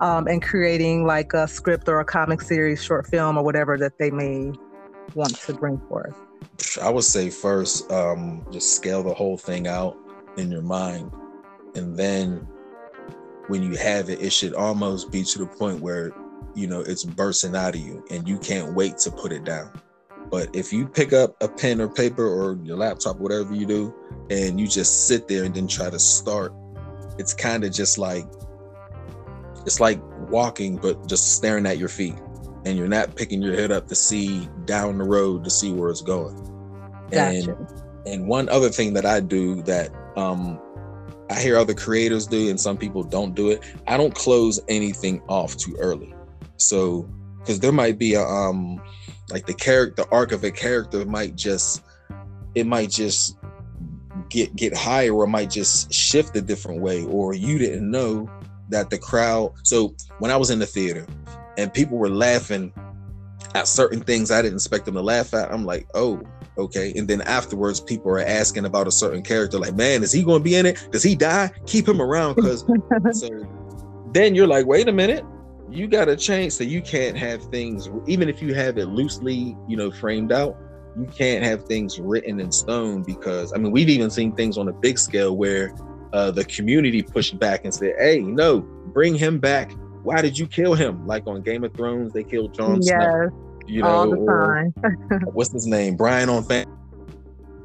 um, 0.00 0.26
and 0.26 0.42
creating 0.42 1.06
like 1.06 1.32
a 1.32 1.48
script 1.48 1.88
or 1.88 2.00
a 2.00 2.04
comic 2.04 2.40
series, 2.40 2.82
short 2.82 3.06
film, 3.06 3.38
or 3.38 3.44
whatever 3.44 3.78
that 3.78 3.98
they 3.98 4.10
may 4.10 4.52
want 5.14 5.34
to 5.34 5.54
bring 5.54 5.78
forth? 5.88 6.14
I 6.82 6.90
would 6.90 7.04
say 7.04 7.30
first, 7.30 7.90
um, 7.90 8.46
just 8.50 8.74
scale 8.74 9.02
the 9.02 9.14
whole 9.14 9.36
thing 9.36 9.66
out 9.66 9.96
in 10.36 10.50
your 10.50 10.62
mind. 10.62 11.10
And 11.74 11.96
then 11.96 12.46
when 13.48 13.62
you 13.62 13.76
have 13.76 14.10
it, 14.10 14.20
it 14.20 14.32
should 14.32 14.54
almost 14.54 15.10
be 15.10 15.22
to 15.24 15.38
the 15.38 15.46
point 15.46 15.80
where, 15.80 16.12
you 16.54 16.66
know, 16.66 16.80
it's 16.80 17.04
bursting 17.04 17.54
out 17.54 17.74
of 17.74 17.80
you 17.80 18.04
and 18.10 18.28
you 18.28 18.38
can't 18.38 18.74
wait 18.74 18.98
to 18.98 19.10
put 19.10 19.32
it 19.32 19.44
down. 19.44 19.70
But 20.30 20.54
if 20.54 20.72
you 20.72 20.86
pick 20.86 21.12
up 21.12 21.36
a 21.42 21.48
pen 21.48 21.80
or 21.80 21.88
paper 21.88 22.26
or 22.26 22.58
your 22.64 22.76
laptop, 22.76 23.18
whatever 23.18 23.54
you 23.54 23.66
do, 23.66 23.94
and 24.30 24.58
you 24.58 24.66
just 24.66 25.06
sit 25.06 25.28
there 25.28 25.44
and 25.44 25.54
then 25.54 25.68
try 25.68 25.88
to 25.88 25.98
start, 25.98 26.52
it's 27.18 27.32
kind 27.32 27.62
of 27.64 27.72
just 27.72 27.96
like 27.96 28.26
it's 29.66 29.80
like 29.80 30.00
walking 30.30 30.76
but 30.76 31.06
just 31.06 31.34
staring 31.36 31.66
at 31.66 31.78
your 31.78 31.88
feet. 31.88 32.16
And 32.64 32.76
you're 32.76 32.88
not 32.88 33.14
picking 33.14 33.42
your 33.42 33.54
head 33.54 33.70
up 33.70 33.86
to 33.88 33.94
see 33.94 34.48
down 34.64 34.98
the 34.98 35.04
road 35.04 35.44
to 35.44 35.50
see 35.50 35.72
where 35.72 35.90
it's 35.90 36.02
going. 36.02 36.34
Gotcha. 37.10 37.52
and 37.52 37.68
and 38.06 38.26
one 38.26 38.48
other 38.48 38.68
thing 38.68 38.94
that 38.94 39.06
i 39.06 39.20
do 39.20 39.62
that 39.62 39.90
um 40.16 40.60
i 41.30 41.40
hear 41.40 41.56
other 41.56 41.74
creators 41.74 42.26
do 42.26 42.50
and 42.50 42.60
some 42.60 42.76
people 42.76 43.02
don't 43.02 43.34
do 43.34 43.50
it 43.50 43.62
i 43.86 43.96
don't 43.96 44.14
close 44.14 44.58
anything 44.68 45.22
off 45.28 45.56
too 45.56 45.76
early. 45.78 46.12
So 46.56 47.08
because 47.38 47.60
there 47.60 47.72
might 47.72 47.98
be 47.98 48.14
a 48.14 48.22
um 48.22 48.80
like 49.30 49.46
the 49.46 49.54
character 49.54 50.02
the 50.02 50.08
arc 50.10 50.32
of 50.32 50.42
a 50.44 50.50
character 50.50 51.04
might 51.04 51.36
just 51.36 51.82
it 52.54 52.66
might 52.66 52.90
just 52.90 53.36
get 54.28 54.54
get 54.56 54.74
higher 54.74 55.12
or 55.12 55.24
it 55.24 55.28
might 55.28 55.50
just 55.50 55.92
shift 55.92 56.36
a 56.36 56.40
different 56.40 56.80
way 56.80 57.04
or 57.04 57.34
you 57.34 57.58
didn't 57.58 57.88
know 57.88 58.28
that 58.68 58.90
the 58.90 58.98
crowd 58.98 59.52
so 59.62 59.94
when 60.18 60.30
I 60.30 60.36
was 60.36 60.50
in 60.50 60.58
the 60.58 60.66
theater 60.66 61.06
and 61.56 61.72
people 61.72 61.98
were 61.98 62.10
laughing 62.10 62.72
at 63.54 63.66
certain 63.66 64.00
things 64.00 64.30
I 64.30 64.42
didn't 64.42 64.56
expect 64.56 64.84
them 64.84 64.94
to 64.94 65.02
laugh 65.02 65.32
at, 65.34 65.52
I'm 65.52 65.64
like, 65.64 65.88
oh, 65.94 66.20
okay. 66.58 66.92
And 66.96 67.08
then 67.08 67.22
afterwards, 67.22 67.80
people 67.80 68.10
are 68.10 68.20
asking 68.20 68.64
about 68.64 68.86
a 68.86 68.90
certain 68.90 69.22
character, 69.22 69.58
like, 69.58 69.74
man, 69.74 70.02
is 70.02 70.12
he 70.12 70.22
going 70.22 70.40
to 70.40 70.44
be 70.44 70.56
in 70.56 70.66
it? 70.66 70.88
Does 70.90 71.02
he 71.02 71.14
die? 71.14 71.50
Keep 71.66 71.88
him 71.88 72.00
around, 72.00 72.34
because 72.34 72.64
so 73.20 73.28
then 74.12 74.34
you're 74.34 74.46
like, 74.46 74.66
wait 74.66 74.88
a 74.88 74.92
minute, 74.92 75.24
you 75.70 75.86
got 75.86 76.06
to 76.06 76.16
change. 76.16 76.52
So 76.52 76.64
you 76.64 76.82
can't 76.82 77.16
have 77.16 77.42
things, 77.44 77.88
even 78.06 78.28
if 78.28 78.42
you 78.42 78.54
have 78.54 78.78
it 78.78 78.86
loosely, 78.86 79.56
you 79.68 79.76
know, 79.76 79.90
framed 79.90 80.32
out. 80.32 80.56
You 80.98 81.06
can't 81.06 81.44
have 81.44 81.66
things 81.66 82.00
written 82.00 82.40
in 82.40 82.50
stone 82.50 83.02
because 83.02 83.52
I 83.52 83.58
mean, 83.58 83.70
we've 83.70 83.90
even 83.90 84.08
seen 84.08 84.34
things 84.34 84.56
on 84.56 84.68
a 84.68 84.72
big 84.72 84.98
scale 84.98 85.36
where 85.36 85.74
uh, 86.16 86.30
the 86.30 86.44
community 86.44 87.02
pushed 87.02 87.38
back 87.38 87.64
and 87.64 87.74
said, 87.74 87.94
"Hey, 87.98 88.20
no, 88.20 88.60
bring 88.60 89.14
him 89.14 89.38
back. 89.38 89.72
Why 90.02 90.22
did 90.22 90.38
you 90.38 90.46
kill 90.46 90.72
him? 90.74 91.06
Like 91.06 91.26
on 91.26 91.42
Game 91.42 91.62
of 91.62 91.74
Thrones, 91.74 92.14
they 92.14 92.24
killed 92.24 92.54
Jon 92.54 92.82
Snow. 92.82 93.28
You 93.66 93.82
know, 93.82 93.88
all 93.88 94.10
the 94.10 94.24
time. 94.24 95.20
what's 95.32 95.52
his 95.52 95.66
name? 95.66 95.94
Brian 95.94 96.30
on 96.30 96.42
Fan. 96.44 96.66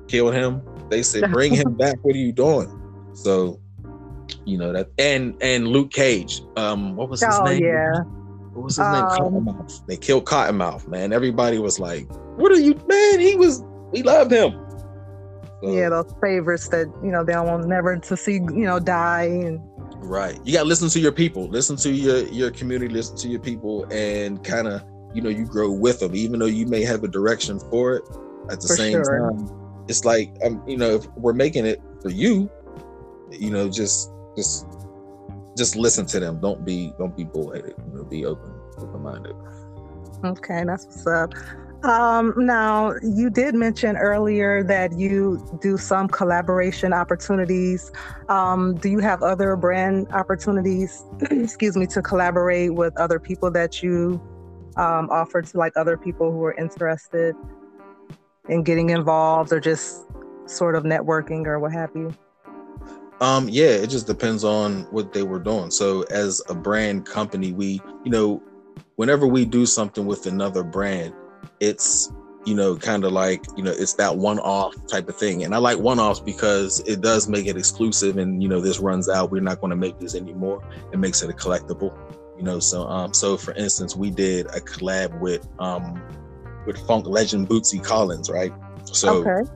killed 0.10 0.34
him. 0.34 0.62
They 0.90 1.02
said, 1.02 1.32
"Bring 1.32 1.54
him 1.54 1.76
back. 1.76 1.96
What 2.02 2.14
are 2.14 2.20
you 2.20 2.34
doing?" 2.34 2.78
So, 3.14 3.58
you 4.44 4.58
know 4.58 4.74
that, 4.74 4.90
and 4.98 5.34
and 5.42 5.70
Luke 5.70 5.92
Cage. 5.92 6.42
Um, 6.58 6.98
what 6.98 7.08
was 7.08 7.22
his 7.22 7.34
oh, 7.34 7.46
name? 7.46 7.64
yeah. 7.64 7.94
What 8.54 8.66
was 8.66 8.76
his 8.76 8.86
Um, 8.86 8.94
name? 8.94 9.46
Cottonmouth. 9.46 9.86
They 9.88 9.96
killed 9.96 10.26
Cottonmouth. 10.26 10.90
Man, 10.90 11.14
everybody 11.14 11.58
was 11.58 11.80
like, 11.80 12.06
"What 12.36 12.52
are 12.52 12.60
you, 12.60 12.76
man? 12.86 13.22
He 13.22 13.38
was. 13.38 13.64
We 13.94 14.04
loved 14.04 14.32
him." 14.32 14.54
So, 15.62 15.72
Yeah, 15.72 15.90
those 15.90 16.14
favorites 16.22 16.70
that, 16.70 16.88
you 17.04 17.12
know, 17.12 17.24
they 17.24 17.34
don't 17.34 17.48
want 17.48 17.68
never 17.68 17.98
to 17.98 18.18
see, 18.18 18.34
you 18.34 18.66
know, 18.66 18.80
die 18.80 19.24
and 19.24 19.62
Right. 20.04 20.40
You 20.44 20.54
got 20.54 20.64
to 20.64 20.68
listen 20.68 20.90
to 20.90 21.00
your 21.00 21.12
people, 21.12 21.48
listen 21.48 21.76
to 21.78 21.92
your 21.92 22.26
your 22.28 22.50
community, 22.52 22.92
listen 22.92 23.16
to 23.18 23.28
your 23.28 23.40
people, 23.40 23.86
and 23.92 24.44
kind 24.44 24.68
of 24.68 24.84
you 25.14 25.22
know 25.22 25.30
you 25.30 25.46
grow 25.46 25.72
with 25.72 26.00
them, 26.00 26.16
even 26.16 26.40
though 26.40 26.48
you 26.48 26.66
may 26.66 26.84
have 26.84 27.04
a 27.04 27.08
direction 27.08 27.60
for 27.70 27.96
it. 27.96 28.04
At 28.50 28.60
the 28.60 28.68
For 28.68 28.76
same 28.76 28.94
sure. 28.94 29.32
time, 29.32 29.48
it's 29.88 30.04
like 30.04 30.36
um, 30.44 30.64
you 30.68 30.78
know 30.78 30.96
if 30.96 31.08
we're 31.18 31.34
making 31.34 31.66
it 31.68 31.82
for 32.02 32.10
you, 32.10 32.50
you 33.30 33.52
know 33.52 33.70
just 33.70 34.12
just 34.36 34.66
just 35.56 35.76
listen 35.76 36.06
to 36.08 36.20
them. 36.20 36.40
Don't 36.42 36.66
be 36.66 36.94
don't 36.98 37.16
be 37.16 37.24
bullheaded. 37.24 37.76
You 37.78 38.00
know, 38.00 38.04
be 38.04 38.26
open 38.26 38.54
open 38.80 39.04
minded. 39.04 39.36
Okay, 40.26 40.64
that's 40.66 40.86
what's 40.86 41.08
up. 41.08 41.34
Um, 41.84 42.34
now, 42.38 42.94
you 43.02 43.32
did 43.32 43.56
mention 43.56 43.98
earlier 43.98 44.64
that 44.64 44.94
you 44.94 45.44
do 45.62 45.78
some 45.78 46.08
collaboration 46.08 46.94
opportunities. 46.94 47.92
Um, 48.30 48.76
do 48.76 48.88
you 48.90 49.00
have 49.00 49.24
other 49.24 49.56
brand 49.56 50.08
opportunities, 50.12 51.04
excuse 51.32 51.76
me, 51.76 51.88
to 51.88 52.02
collaborate 52.04 52.76
with 52.76 52.96
other 53.00 53.20
people 53.20 53.50
that 53.52 53.82
you 53.82 54.22
um, 54.78 55.10
offer 55.10 55.42
to 55.42 55.58
like 55.58 55.74
other 55.76 55.98
people 55.98 56.32
who 56.32 56.44
are 56.44 56.54
interested 56.54 57.36
in 58.48 58.62
getting 58.62 58.92
involved 58.92 59.52
or 59.52 59.60
just 59.60 60.06
sort 60.46 60.76
of 60.76 60.84
networking 60.84 61.48
or 61.48 61.60
what 61.60 61.72
have 61.72 61.90
you? 61.96 62.14
Um, 63.22 63.50
yeah, 63.50 63.70
it 63.70 63.88
just 63.88 64.06
depends 64.06 64.44
on 64.44 64.84
what 64.92 65.14
they 65.14 65.24
were 65.24 65.40
doing. 65.40 65.72
So 65.72 66.04
as 66.04 66.42
a 66.48 66.54
brand 66.54 67.06
company, 67.08 67.54
we, 67.54 67.82
you 68.04 68.12
know, 68.12 68.42
whenever 68.98 69.26
we 69.26 69.46
do 69.46 69.66
something 69.66 70.06
with 70.06 70.26
another 70.26 70.64
brand, 70.64 71.14
it's, 71.62 72.12
you 72.46 72.56
know, 72.56 72.76
kind 72.76 73.06
of 73.06 73.12
like, 73.14 73.46
you 73.56 73.64
know, 73.64 73.72
it's 73.72 73.94
that 73.94 74.18
one-off 74.18 74.76
type 74.88 75.08
of 75.08 75.16
thing. 75.16 75.44
And 75.44 75.54
I 75.54 75.60
like 75.60 75.78
one-offs 75.78 76.20
because 76.20 76.80
it 76.88 77.00
does 77.00 77.30
make 77.30 77.46
it 77.46 77.56
exclusive 77.56 78.18
and, 78.18 78.42
you 78.42 78.50
know, 78.50 78.60
this 78.60 78.80
runs 78.80 79.08
out. 79.08 79.32
We're 79.32 79.42
not 79.42 79.62
going 79.62 79.70
to 79.70 79.78
make 79.78 80.00
this 80.00 80.16
anymore. 80.16 80.62
It 80.92 80.98
makes 80.98 81.22
it 81.22 81.30
a 81.30 81.34
collectible, 81.34 81.96
you 82.36 82.44
know. 82.44 82.60
So 82.60 82.88
um, 82.88 83.14
so 83.14 83.38
for 83.38 83.54
instance, 83.54 83.96
we 83.96 84.10
did 84.10 84.48
a 84.48 84.60
collab 84.60 85.18
with 85.22 85.48
um 85.60 86.02
with 86.66 86.78
funk 86.88 87.06
legend 87.06 87.48
Bootsy 87.48 87.82
Collins, 87.82 88.30
right? 88.30 88.52
So 88.86 89.24
okay. 89.26 89.50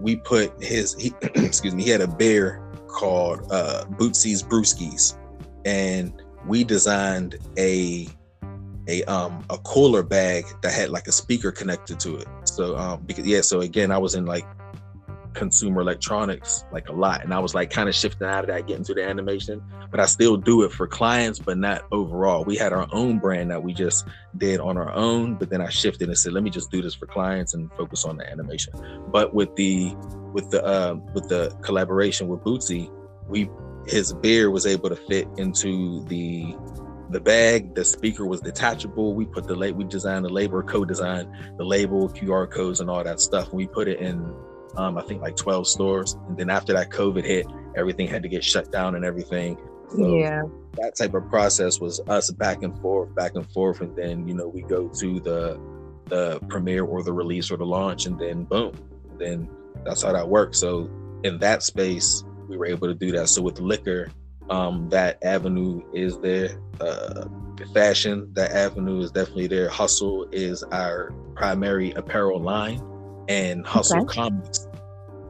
we 0.00 0.16
put 0.16 0.62
his 0.62 0.94
he 0.94 1.12
excuse 1.34 1.74
me 1.74 1.82
he 1.82 1.90
had 1.90 2.00
a 2.00 2.08
bear 2.08 2.62
called 2.86 3.40
uh 3.50 3.84
bootsy's 3.90 4.42
brewskis 4.42 5.18
and 5.64 6.22
we 6.46 6.64
designed 6.64 7.36
a 7.58 8.08
a 8.88 9.02
um 9.04 9.44
a 9.50 9.58
cooler 9.58 10.02
bag 10.02 10.44
that 10.62 10.72
had 10.72 10.90
like 10.90 11.06
a 11.06 11.12
speaker 11.12 11.52
connected 11.52 12.00
to 12.00 12.16
it. 12.16 12.26
So 12.44 12.76
um 12.76 13.02
because 13.06 13.26
yeah 13.26 13.42
so 13.42 13.60
again 13.60 13.90
i 13.90 13.98
was 13.98 14.14
in 14.14 14.26
like 14.26 14.46
consumer 15.34 15.82
electronics 15.82 16.64
like 16.72 16.88
a 16.88 16.92
lot 16.92 17.22
and 17.22 17.32
i 17.32 17.38
was 17.38 17.54
like 17.54 17.70
kind 17.70 17.88
of 17.88 17.94
shifting 17.94 18.26
out 18.26 18.40
of 18.40 18.46
that 18.48 18.66
getting 18.66 18.82
to 18.82 18.92
the 18.94 19.04
animation 19.04 19.62
but 19.90 20.00
i 20.00 20.06
still 20.06 20.36
do 20.36 20.62
it 20.62 20.72
for 20.72 20.86
clients 20.88 21.38
but 21.38 21.56
not 21.56 21.84
overall. 21.92 22.44
We 22.44 22.56
had 22.56 22.72
our 22.72 22.88
own 22.92 23.18
brand 23.18 23.50
that 23.52 23.62
we 23.62 23.72
just 23.72 24.06
did 24.36 24.58
on 24.58 24.76
our 24.76 24.92
own 24.92 25.36
but 25.36 25.48
then 25.50 25.60
i 25.60 25.68
shifted 25.68 26.08
and 26.08 26.18
said 26.18 26.32
let 26.32 26.42
me 26.42 26.50
just 26.50 26.72
do 26.72 26.82
this 26.82 26.94
for 26.94 27.06
clients 27.06 27.54
and 27.54 27.70
focus 27.74 28.04
on 28.04 28.16
the 28.16 28.28
animation. 28.28 28.72
But 29.08 29.32
with 29.32 29.54
the 29.54 29.94
with 30.32 30.50
the 30.50 30.64
uh, 30.64 30.94
with 31.14 31.28
the 31.28 31.56
collaboration 31.62 32.28
with 32.28 32.40
Bootsy, 32.40 32.90
we 33.26 33.48
his 33.86 34.12
beer 34.12 34.50
was 34.50 34.66
able 34.66 34.88
to 34.88 34.96
fit 34.96 35.26
into 35.36 36.04
the 36.04 36.54
the 37.10 37.20
bag. 37.20 37.74
The 37.74 37.84
speaker 37.84 38.26
was 38.26 38.40
detachable. 38.40 39.14
We 39.14 39.24
put 39.24 39.46
the 39.46 39.54
label, 39.54 39.78
we 39.78 39.84
designed 39.84 40.24
the 40.24 40.30
label, 40.30 40.62
co-designed 40.62 41.28
the 41.56 41.64
label, 41.64 42.08
QR 42.08 42.50
codes, 42.50 42.80
and 42.80 42.90
all 42.90 43.02
that 43.02 43.20
stuff. 43.20 43.52
We 43.52 43.66
put 43.66 43.88
it 43.88 44.00
in, 44.00 44.34
um, 44.76 44.98
I 44.98 45.02
think 45.02 45.22
like 45.22 45.36
12 45.36 45.66
stores. 45.66 46.16
And 46.28 46.36
then 46.36 46.50
after 46.50 46.72
that 46.74 46.90
COVID 46.90 47.24
hit, 47.24 47.46
everything 47.76 48.06
had 48.06 48.22
to 48.22 48.28
get 48.28 48.44
shut 48.44 48.70
down 48.70 48.94
and 48.94 49.04
everything. 49.04 49.58
So 49.90 50.16
yeah. 50.16 50.42
that 50.74 50.96
type 50.96 51.14
of 51.14 51.28
process 51.28 51.80
was 51.80 52.00
us 52.08 52.30
back 52.30 52.62
and 52.62 52.78
forth, 52.80 53.14
back 53.14 53.34
and 53.34 53.50
forth, 53.52 53.80
and 53.80 53.96
then 53.96 54.28
you 54.28 54.34
know 54.34 54.46
we 54.46 54.62
go 54.62 54.88
to 54.88 55.20
the 55.20 55.58
the 56.06 56.40
premiere 56.48 56.84
or 56.84 57.02
the 57.02 57.12
release 57.12 57.50
or 57.50 57.56
the 57.56 57.64
launch, 57.64 58.06
and 58.06 58.18
then 58.18 58.44
boom, 58.44 58.74
then 59.18 59.48
that's 59.84 60.02
how 60.02 60.12
that 60.12 60.28
works. 60.28 60.58
So 60.58 60.90
in 61.24 61.38
that 61.38 61.62
space, 61.62 62.22
we 62.48 62.56
were 62.56 62.66
able 62.66 62.88
to 62.88 62.94
do 62.94 63.12
that. 63.12 63.28
So 63.28 63.42
with 63.42 63.60
liquor, 63.60 64.10
um, 64.50 64.88
that 64.90 65.22
avenue 65.22 65.82
is 65.92 66.18
there. 66.18 66.60
Uh, 66.80 67.26
fashion, 67.74 68.30
that 68.34 68.52
avenue 68.52 69.00
is 69.00 69.10
definitely 69.10 69.48
there. 69.48 69.68
Hustle 69.68 70.28
is 70.32 70.62
our 70.64 71.12
primary 71.34 71.92
apparel 71.92 72.40
line, 72.40 72.80
and 73.28 73.66
Hustle 73.66 74.04
Comics 74.04 74.68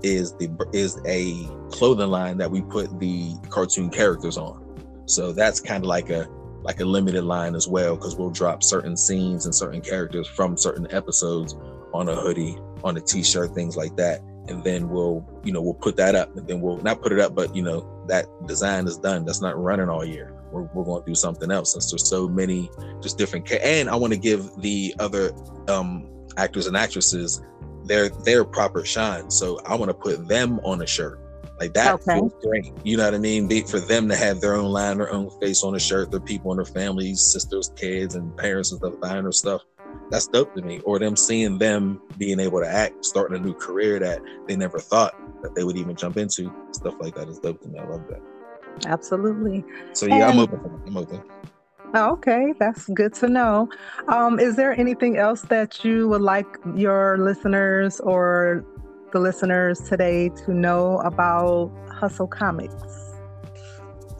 is 0.03 0.33
the 0.35 0.49
is 0.73 1.01
a 1.07 1.49
clothing 1.71 2.09
line 2.09 2.39
that 2.39 2.51
we 2.51 2.63
put 2.63 3.01
the 3.01 3.35
cartoon 3.49 3.91
characters 3.91 4.37
on. 4.37 4.65
So 5.07 5.33
that's 5.33 5.61
kind 5.61 5.83
of 5.85 5.89
like 5.89 6.11
a 6.11 6.29
like 6.63 6.81
a 6.81 6.85
limited 6.85 7.25
line 7.25 7.55
as 7.55 7.67
well 7.67 7.97
because 7.97 8.17
we'll 8.17 8.31
drop 8.31 8.63
certain 8.63 8.97
scenes 8.97 9.47
and 9.47 9.55
certain 9.55 9.81
characters 9.81 10.29
from 10.29 10.57
certain 10.57 10.87
episodes 10.91 11.57
on 11.95 12.09
a 12.09 12.15
hoodie, 12.15 12.59
on 12.85 12.97
a 12.97 13.01
t-shirt, 13.01 13.55
things 13.55 13.77
like 13.77 13.97
that. 13.97 14.21
And 14.49 14.65
then 14.65 14.89
we'll, 14.89 15.27
you 15.45 15.53
know, 15.53 15.61
we'll 15.61 15.75
put 15.75 15.97
that 15.97 16.15
up 16.15 16.35
and 16.37 16.47
then 16.49 16.61
we'll 16.61 16.79
not 16.79 17.03
put 17.03 17.13
it 17.13 17.21
up, 17.21 17.35
but 17.35 17.55
you 17.55 17.63
know, 17.63 18.05
that 18.09 18.27
design 18.47 18.87
is 18.87 18.97
done. 18.97 19.25
That's 19.25 19.43
not 19.43 19.63
running 19.63 19.89
all 19.89 20.05
year. 20.05 20.35
We're, 20.51 20.63
we're 20.63 20.85
going 20.85 21.03
to 21.05 21.11
do 21.11 21.15
something 21.15 21.51
else 21.51 21.73
since 21.75 21.91
there's 21.91 22.09
so 22.09 22.27
many 22.29 22.71
just 23.03 23.19
different. 23.19 23.47
Ca- 23.47 23.61
and 23.63 23.91
I 23.91 23.97
want 23.97 24.15
to 24.15 24.19
give 24.19 24.51
the 24.63 24.95
other 24.99 25.33
um, 25.69 26.09
actors 26.39 26.67
and 26.67 26.77
actresses 26.77 27.43
their 27.85 28.09
their 28.09 28.45
proper 28.45 28.85
shine. 28.85 29.31
So 29.31 29.61
I 29.67 29.75
want 29.75 29.91
to 29.91 29.95
put 29.95 30.27
them 30.29 30.59
on 30.61 30.81
a 30.83 30.87
shirt. 30.87 31.21
Like 31.61 31.75
that 31.75 31.95
Okay. 31.95 32.15
feels 32.15 32.33
great. 32.43 32.73
You 32.85 32.97
know 32.97 33.05
what 33.05 33.15
I 33.15 33.19
mean? 33.19 33.49
Be, 33.49 33.63
for 33.63 33.81
them 33.81 34.09
to 34.09 34.17
have 34.17 34.41
their 34.41 34.55
own 34.55 34.71
line, 34.71 34.99
their 34.99 35.13
own 35.13 35.29
face 35.41 35.63
on 35.65 35.75
a 35.75 35.79
shirt, 35.79 36.11
their 36.11 36.21
people 36.21 36.53
and 36.53 36.59
their 36.59 36.73
families, 36.73 37.21
sisters, 37.21 37.73
kids, 37.77 38.15
and 38.15 38.35
parents 38.37 38.71
and 38.71 38.79
stuff 38.79 38.95
buying 39.01 39.25
their 39.25 39.33
stuff. 39.33 39.63
That's 40.11 40.27
dope 40.27 40.55
to 40.55 40.63
me. 40.63 40.81
Or 40.81 40.99
them 40.99 41.17
seeing 41.17 41.59
them 41.59 42.01
being 42.17 42.41
able 42.41 42.61
to 42.61 42.69
act, 42.69 43.05
starting 43.05 43.37
a 43.37 43.41
new 43.41 43.55
career 43.55 43.99
that 43.99 44.21
they 44.47 44.57
never 44.57 44.79
thought 44.79 45.15
that 45.43 45.55
they 45.55 45.65
would 45.65 45.77
even 45.77 45.95
jump 45.97 46.17
into. 46.17 46.53
Stuff 46.73 46.95
like 47.01 47.15
that 47.17 47.29
is 47.29 47.39
dope 47.39 47.61
to 47.63 47.69
me. 47.69 47.79
I 47.79 47.85
love 47.87 48.07
that. 48.09 48.21
Absolutely. 48.87 49.65
So 49.93 50.07
yeah, 50.07 50.29
I'm 50.29 50.39
open. 50.39 50.61
for. 50.61 50.81
I'm 50.87 50.97
open. 50.97 51.23
Oh, 51.95 52.13
Okay, 52.13 52.53
that's 52.59 52.87
good 52.89 53.15
to 53.15 53.29
know. 53.29 53.69
Um, 54.09 54.39
is 54.39 54.57
there 54.57 54.79
anything 54.79 55.17
else 55.17 55.43
that 55.43 55.85
you 55.85 56.07
would 56.09 56.21
like 56.21 56.47
your 56.75 57.17
listeners 57.19 57.99
or 58.01 58.63
the 59.13 59.19
listeners 59.19 59.81
today 59.81 60.29
to 60.45 60.53
know 60.53 60.99
about 60.99 61.73
Hustle 61.91 62.27
Comics 62.27 62.75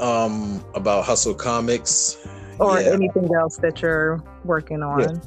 Um, 0.01 0.65
about 0.75 1.05
Hustle 1.05 1.35
Comics. 1.35 2.17
or 2.59 2.81
yeah. 2.81 2.91
anything 2.93 3.29
else 3.35 3.59
that 3.59 3.83
you're 3.83 4.23
working 4.45 4.83
on? 4.83 5.21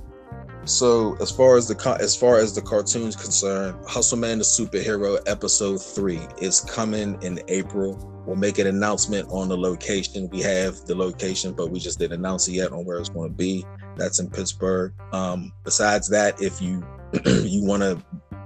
So 0.65 1.17
as 1.19 1.32
far 1.32 1.58
as 1.58 1.67
the 1.67 1.97
as 2.00 2.15
far 2.15 2.38
as 2.38 2.54
the 2.54 2.62
cartoons 2.62 3.15
concerned, 3.15 3.78
Hustle 3.88 4.17
Man 4.17 4.38
the 4.38 4.43
Superhero 4.43 5.19
episode 5.26 5.78
three 5.82 6.21
is 6.39 6.62
coming 6.62 7.17
in 7.24 7.41
April. 7.47 8.08
We'll 8.28 8.36
make 8.36 8.60
an 8.60 8.67
announcement 8.67 9.28
on 9.32 9.50
the 9.50 9.58
location. 9.58 10.30
We 10.30 10.41
have 10.41 10.76
the 10.86 10.93
location, 10.95 11.54
but 11.54 11.71
we 11.71 11.80
just 11.80 11.97
didn't 11.97 12.19
announce 12.19 12.47
it 12.47 12.54
yet 12.54 12.71
on 12.71 12.86
where 12.86 13.00
it's 13.00 13.10
going 13.10 13.32
to 13.32 13.36
be. 13.36 13.65
That's 13.97 14.19
in 14.19 14.30
Pittsburgh. 14.30 14.93
Um, 15.12 15.52
besides 15.63 16.08
that, 16.10 16.39
if 16.39 16.62
you 16.62 16.86
you 17.26 17.65
want 17.65 17.82
to 17.82 18.00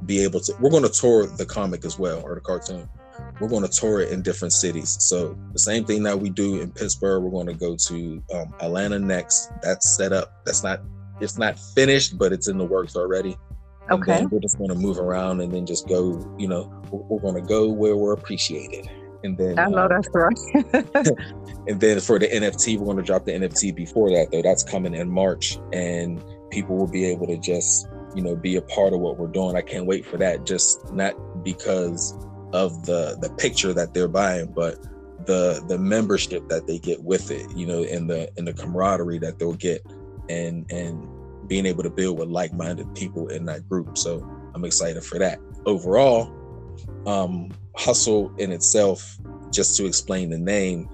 be 0.06 0.24
able 0.24 0.40
to, 0.40 0.54
we're 0.62 0.70
going 0.70 0.84
to 0.84 0.90
tour 0.90 1.28
the 1.28 1.46
comic 1.46 1.84
as 1.84 2.00
well 2.00 2.22
or 2.24 2.36
the 2.36 2.42
cartoon. 2.42 2.88
We're 3.42 3.50
going 3.50 3.68
to 3.68 3.70
tour 3.70 4.00
it 4.00 4.12
in 4.12 4.22
different 4.22 4.54
cities. 4.54 4.96
So 5.02 5.38
the 5.52 5.60
same 5.60 5.84
thing 5.84 6.04
that 6.04 6.18
we 6.18 6.30
do 6.30 6.62
in 6.62 6.72
Pittsburgh, 6.72 7.24
we're 7.24 7.32
going 7.32 7.48
to 7.48 7.54
go 7.54 7.76
to 7.76 8.24
um, 8.34 8.56
Atlanta 8.62 9.00
next. 9.00 9.52
That's 9.62 9.90
set 9.90 10.14
up. 10.14 10.46
That's 10.46 10.64
not 10.64 10.82
it's 11.20 11.38
not 11.38 11.58
finished, 11.60 12.18
but 12.18 12.34
it's 12.34 12.48
in 12.48 12.58
the 12.58 12.66
works 12.66 12.96
already. 12.96 13.38
And 13.88 14.02
Okay. 14.02 14.26
we're 14.26 14.40
just 14.40 14.58
going 14.58 14.70
to 14.70 14.76
move 14.76 14.98
around 14.98 15.42
and 15.42 15.52
then 15.52 15.66
just 15.66 15.88
go, 15.88 16.36
you 16.38 16.48
know, 16.48 16.72
we're, 16.90 17.02
we're 17.02 17.20
going 17.20 17.36
to 17.36 17.48
go 17.48 17.70
where 17.70 17.96
we're 17.96 18.14
appreciated. 18.14 18.90
And 19.24 19.38
then, 19.38 19.58
I 19.58 19.68
know 19.68 19.86
um, 19.86 19.90
that's 19.90 20.08
right. 20.14 20.38
and 21.68 21.80
then 21.80 22.00
for 22.00 22.20
the 22.20 22.28
NFT, 22.28 22.78
we're 22.78 22.86
going 22.86 22.98
to 22.98 23.04
drop 23.04 23.26
the 23.26 23.32
NFT 23.32 23.76
before 23.76 24.12
that, 24.12 24.32
though. 24.32 24.42
That's 24.42 24.64
coming 24.64 24.94
in 24.94 25.10
March, 25.10 25.58
and 25.74 26.24
people 26.52 26.78
will 26.78 26.88
be 26.88 27.06
able 27.06 27.26
to 27.28 27.38
just, 27.38 27.88
you 28.14 28.22
know, 28.22 28.36
be 28.36 28.56
a 28.58 28.62
part 28.62 28.94
of 28.94 29.00
what 29.00 29.18
we're 29.18 29.28
doing. 29.28 29.56
I 29.56 29.62
can't 29.62 29.88
wait 29.88 30.06
for 30.06 30.18
that. 30.18 30.46
Just 30.46 30.94
not 30.94 31.16
because 31.44 32.16
of 32.54 32.86
the 32.86 33.18
the 33.20 33.30
picture 33.38 33.74
that 33.74 33.94
they're 33.96 34.08
buying, 34.08 34.48
but 34.48 34.78
the 35.26 35.64
the 35.68 35.78
membership 35.78 36.48
that 36.50 36.68
they 36.68 36.78
get 36.78 37.04
with 37.04 37.32
it, 37.32 37.50
you 37.56 37.66
know, 37.66 37.84
and 37.84 38.08
the 38.08 38.30
and 38.38 38.48
the 38.48 38.54
camaraderie 38.54 39.20
that 39.20 39.40
they'll 39.40 39.54
get, 39.54 39.82
and 40.30 40.70
and 40.72 41.08
being 41.48 41.66
able 41.66 41.84
to 41.84 41.90
build 41.90 42.18
with 42.18 42.30
like-minded 42.30 42.94
people 42.96 43.28
in 43.28 43.46
that 43.46 43.68
group. 43.70 43.98
So 43.98 44.28
I'm 44.56 44.66
excited 44.66 45.04
for 45.04 45.20
that. 45.20 45.40
Overall, 45.66 46.34
um, 47.06 47.52
hustle 47.76 48.34
in 48.38 48.52
itself, 48.52 49.18
just 49.52 49.78
to 49.78 49.86
explain 49.86 50.30
the 50.32 50.40
name, 50.40 50.90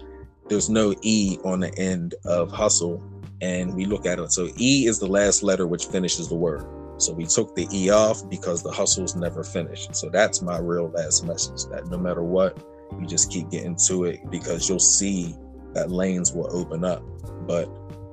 there's 0.49 0.69
no 0.69 0.93
E 1.03 1.37
on 1.45 1.61
the 1.61 1.73
end 1.79 2.15
of 2.25 2.51
hustle. 2.51 3.01
And 3.41 3.73
we 3.73 3.85
look 3.85 4.05
at 4.05 4.19
it. 4.19 4.31
So 4.31 4.49
E 4.59 4.87
is 4.87 4.99
the 4.99 5.07
last 5.07 5.41
letter 5.41 5.65
which 5.65 5.85
finishes 5.85 6.27
the 6.27 6.35
word. 6.35 6.65
So 6.97 7.13
we 7.13 7.25
took 7.25 7.55
the 7.55 7.67
E 7.73 7.89
off 7.89 8.29
because 8.29 8.61
the 8.61 8.71
hustle's 8.71 9.15
never 9.15 9.43
finished. 9.43 9.95
So 9.95 10.09
that's 10.09 10.41
my 10.41 10.59
real 10.59 10.89
last 10.89 11.25
message 11.25 11.65
that 11.71 11.87
no 11.87 11.97
matter 11.97 12.21
what, 12.21 12.61
you 12.99 13.07
just 13.07 13.31
keep 13.31 13.49
getting 13.49 13.75
to 13.87 14.03
it 14.03 14.19
because 14.29 14.69
you'll 14.69 14.79
see 14.79 15.35
that 15.73 15.89
lanes 15.89 16.33
will 16.33 16.55
open 16.55 16.83
up. 16.83 17.03
But 17.47 17.69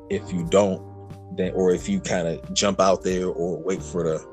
if 0.08 0.32
you 0.32 0.44
don't, 0.44 0.80
then 1.32 1.52
or 1.54 1.72
if 1.72 1.88
you 1.88 2.00
kind 2.00 2.26
of 2.26 2.54
jump 2.54 2.80
out 2.80 3.02
there 3.02 3.28
or 3.28 3.58
wait 3.62 3.82
for 3.82 4.02
the, 4.02 4.24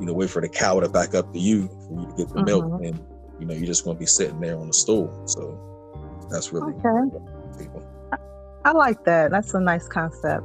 you 0.00 0.06
know, 0.06 0.12
wait 0.12 0.30
for 0.30 0.40
the 0.40 0.48
cow 0.48 0.80
to 0.80 0.88
back 0.88 1.14
up 1.14 1.32
to 1.32 1.38
you 1.38 1.68
for 1.68 2.00
you 2.00 2.06
to 2.06 2.14
get 2.16 2.28
the 2.28 2.34
mm-hmm. 2.34 2.44
milk, 2.44 2.82
and 2.82 3.00
you 3.40 3.46
know, 3.46 3.54
you're 3.54 3.66
just 3.66 3.84
gonna 3.84 3.98
be 3.98 4.06
sitting 4.06 4.40
there 4.40 4.58
on 4.58 4.68
the 4.68 4.74
stool. 4.74 5.10
So 5.26 5.58
that's 6.30 6.52
really 6.52 6.74
okay. 6.74 7.18
people. 7.58 7.82
I 8.64 8.72
like 8.72 9.04
that. 9.04 9.30
That's 9.30 9.52
a 9.54 9.60
nice 9.60 9.86
concept. 9.86 10.44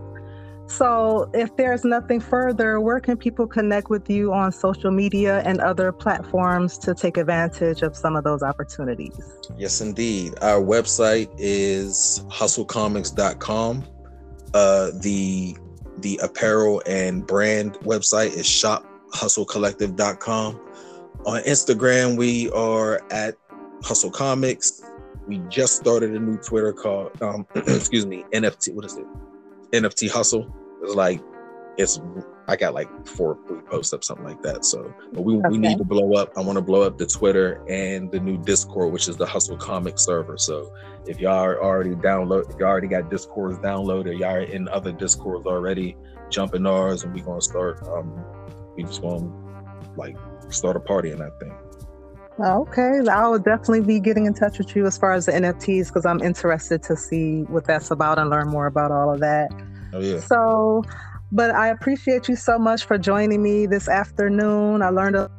So, 0.70 1.32
if 1.34 1.56
there's 1.56 1.84
nothing 1.84 2.20
further, 2.20 2.80
where 2.80 3.00
can 3.00 3.18
people 3.18 3.48
connect 3.48 3.90
with 3.90 4.08
you 4.08 4.32
on 4.32 4.52
social 4.52 4.92
media 4.92 5.42
and 5.44 5.60
other 5.62 5.92
platforms 5.92 6.78
to 6.80 6.94
take 6.94 7.18
advantage 7.18 7.82
of 7.82 7.96
some 7.96 8.16
of 8.16 8.24
those 8.24 8.44
opportunities? 8.44 9.20
Yes, 9.58 9.82
indeed. 9.82 10.36
Our 10.44 10.62
website 10.62 11.32
is 11.40 12.24
hustlecomics.com. 12.28 13.84
Uh, 14.54 14.92
the 15.02 15.58
the 16.02 16.20
apparel 16.24 16.82
and 16.86 17.26
brand 17.26 17.74
website 17.80 18.34
is 18.34 18.46
shophustlecollective.com. 18.46 20.60
On 21.26 21.42
Instagram, 21.44 22.18
we 22.18 22.50
are 22.52 23.02
at 23.12 23.36
Hustle 23.84 24.12
Comics. 24.12 24.82
We 25.28 25.40
just 25.50 25.76
started 25.76 26.16
a 26.16 26.20
new 26.20 26.38
Twitter 26.38 26.74
called, 26.74 27.22
um, 27.22 27.46
excuse 27.56 28.06
me, 28.06 28.26
NFT. 28.34 28.74
What 28.74 28.86
is 28.86 28.98
it? 28.98 29.06
NFT 29.72 30.10
Hustle. 30.10 30.54
It's 30.82 30.96
like 30.96 31.22
it's 31.78 32.00
I 32.50 32.56
got 32.56 32.74
like 32.74 32.90
four 33.06 33.36
posts 33.70 33.94
up, 33.94 34.04
something 34.04 34.26
like 34.26 34.42
that. 34.42 34.66
So 34.66 34.92
we, 35.14 35.38
okay. 35.38 35.50
we 35.50 35.58
need 35.60 35.78
to 35.78 35.84
blow 35.84 36.14
up. 36.14 36.34
I 36.36 36.42
want 36.42 36.58
to 36.58 36.64
blow 36.64 36.82
up 36.82 36.98
the 36.98 37.06
Twitter 37.06 37.64
and 37.70 38.12
the 38.12 38.20
new 38.20 38.38
Discord, 38.40 38.92
which 38.92 39.08
is 39.08 39.18
the 39.18 39.26
Hustle 39.28 39.56
Comic 39.56 40.00
server. 40.00 40.36
So 40.38 40.74
if 41.06 41.20
y'all 41.20 41.38
are 41.38 41.62
already 41.62 41.92
download, 41.92 42.50
if 42.50 42.60
y'all 42.60 42.70
already 42.70 42.88
got 42.88 43.12
Discords 43.12 43.60
downloaded, 43.60 44.18
y'all 44.18 44.36
are 44.36 44.40
in 44.42 44.68
other 44.70 44.92
Discords 44.92 45.46
already, 45.46 45.96
jump 46.32 46.56
in 46.56 46.66
ours, 46.66 47.04
and 47.04 47.14
we're 47.14 47.24
gonna 47.24 47.40
start. 47.40 47.84
Um, 47.88 48.20
we 48.76 48.84
just 48.84 49.04
wanna 49.04 49.32
like 49.96 50.18
start 50.50 50.76
a 50.76 50.80
party 50.80 51.12
in 51.12 51.20
that 51.20 51.40
thing. 51.40 51.56
Okay, 52.40 53.02
I 53.12 53.28
will 53.28 53.38
definitely 53.38 53.82
be 53.82 54.00
getting 54.00 54.26
in 54.26 54.34
touch 54.34 54.58
with 54.58 54.76
you 54.76 54.88
as 54.88 54.98
far 54.98 55.12
as 55.12 55.28
the 55.28 55.34
NFTs 55.34 55.90
because 55.90 56.06
I'm 56.06 56.22
interested 56.22 56.82
to 56.84 56.96
see 56.96 57.44
what 57.44 57.66
that's 57.66 57.92
about 57.92 58.18
and 58.18 58.32
learn 58.32 58.48
more 58.48 58.66
about 58.66 58.92
all 58.92 59.14
of 59.14 59.20
that. 59.20 59.52
Oh 59.94 60.00
yeah. 60.00 60.20
So, 60.20 60.84
but 61.32 61.52
I 61.52 61.68
appreciate 61.70 62.28
you 62.28 62.36
so 62.36 62.58
much 62.58 62.86
for 62.86 62.98
joining 62.98 63.42
me 63.44 63.66
this 63.66 63.88
afternoon. 63.88 64.82
I 64.82 64.90
learned 64.90 65.16
a 65.16 65.32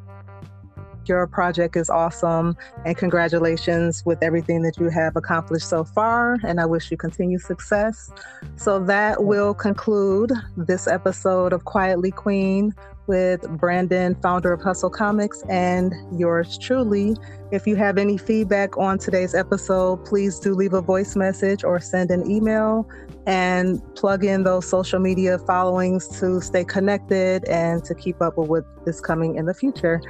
your 1.07 1.27
project 1.27 1.77
is 1.77 1.91
awesome 1.91 2.57
and 2.85 2.97
congratulations 2.97 4.05
with 4.07 4.23
everything 4.23 4.63
that 4.63 4.79
you 4.79 4.89
have 4.91 5.17
accomplished 5.17 5.69
so 5.69 5.83
far 5.83 6.37
and 6.45 6.61
i 6.61 6.67
wish 6.67 6.91
you 6.91 6.97
continued 6.97 7.41
success 7.41 8.11
so 8.55 8.79
that 8.79 9.25
will 9.25 9.53
conclude 9.53 10.31
this 10.57 10.87
episode 10.87 11.53
of 11.53 11.65
quietly 11.65 12.11
queen 12.13 12.73
with 13.11 13.41
Brandon, 13.59 14.15
founder 14.23 14.53
of 14.53 14.63
Hustle 14.63 14.89
Comics, 14.89 15.43
and 15.49 15.93
yours 16.17 16.57
truly. 16.57 17.17
If 17.51 17.67
you 17.67 17.75
have 17.75 17.99
any 17.99 18.17
feedback 18.17 18.79
on 18.79 18.99
today's 18.99 19.35
episode, 19.35 20.05
please 20.05 20.39
do 20.39 20.55
leave 20.55 20.75
a 20.75 20.81
voice 20.81 21.17
message 21.17 21.65
or 21.65 21.81
send 21.81 22.13
an 22.13 22.31
email 22.31 22.89
and 23.27 23.81
plug 23.95 24.25
in 24.25 24.45
those 24.45 24.67
social 24.67 24.99
media 24.99 25.39
followings 25.39 26.09
to 26.21 26.41
stay 26.41 26.65
connected 26.65 27.45
and 27.45 27.85
to 27.85 27.95
keep 27.95 28.21
up 28.23 28.37
with 28.37 28.49
what 28.49 28.65
is 28.87 29.01
coming 29.01 29.37
in 29.37 29.47
the 29.47 29.55
future. 29.55 30.01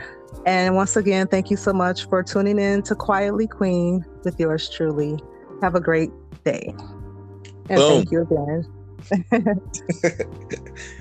And 0.46 0.74
once 0.76 0.96
again, 0.96 1.26
thank 1.26 1.50
you 1.50 1.56
so 1.56 1.72
much 1.72 2.08
for 2.08 2.22
tuning 2.22 2.58
in 2.58 2.82
to 2.84 2.94
Quietly 2.94 3.46
Queen 3.46 4.04
with 4.24 4.38
yours 4.38 4.70
truly. 4.70 5.18
Have 5.60 5.74
a 5.74 5.80
great 5.80 6.10
day. 6.44 6.74
And 7.68 7.78
Boom. 7.78 8.06
thank 8.06 8.10
you 8.10 8.22
again. 8.22 8.66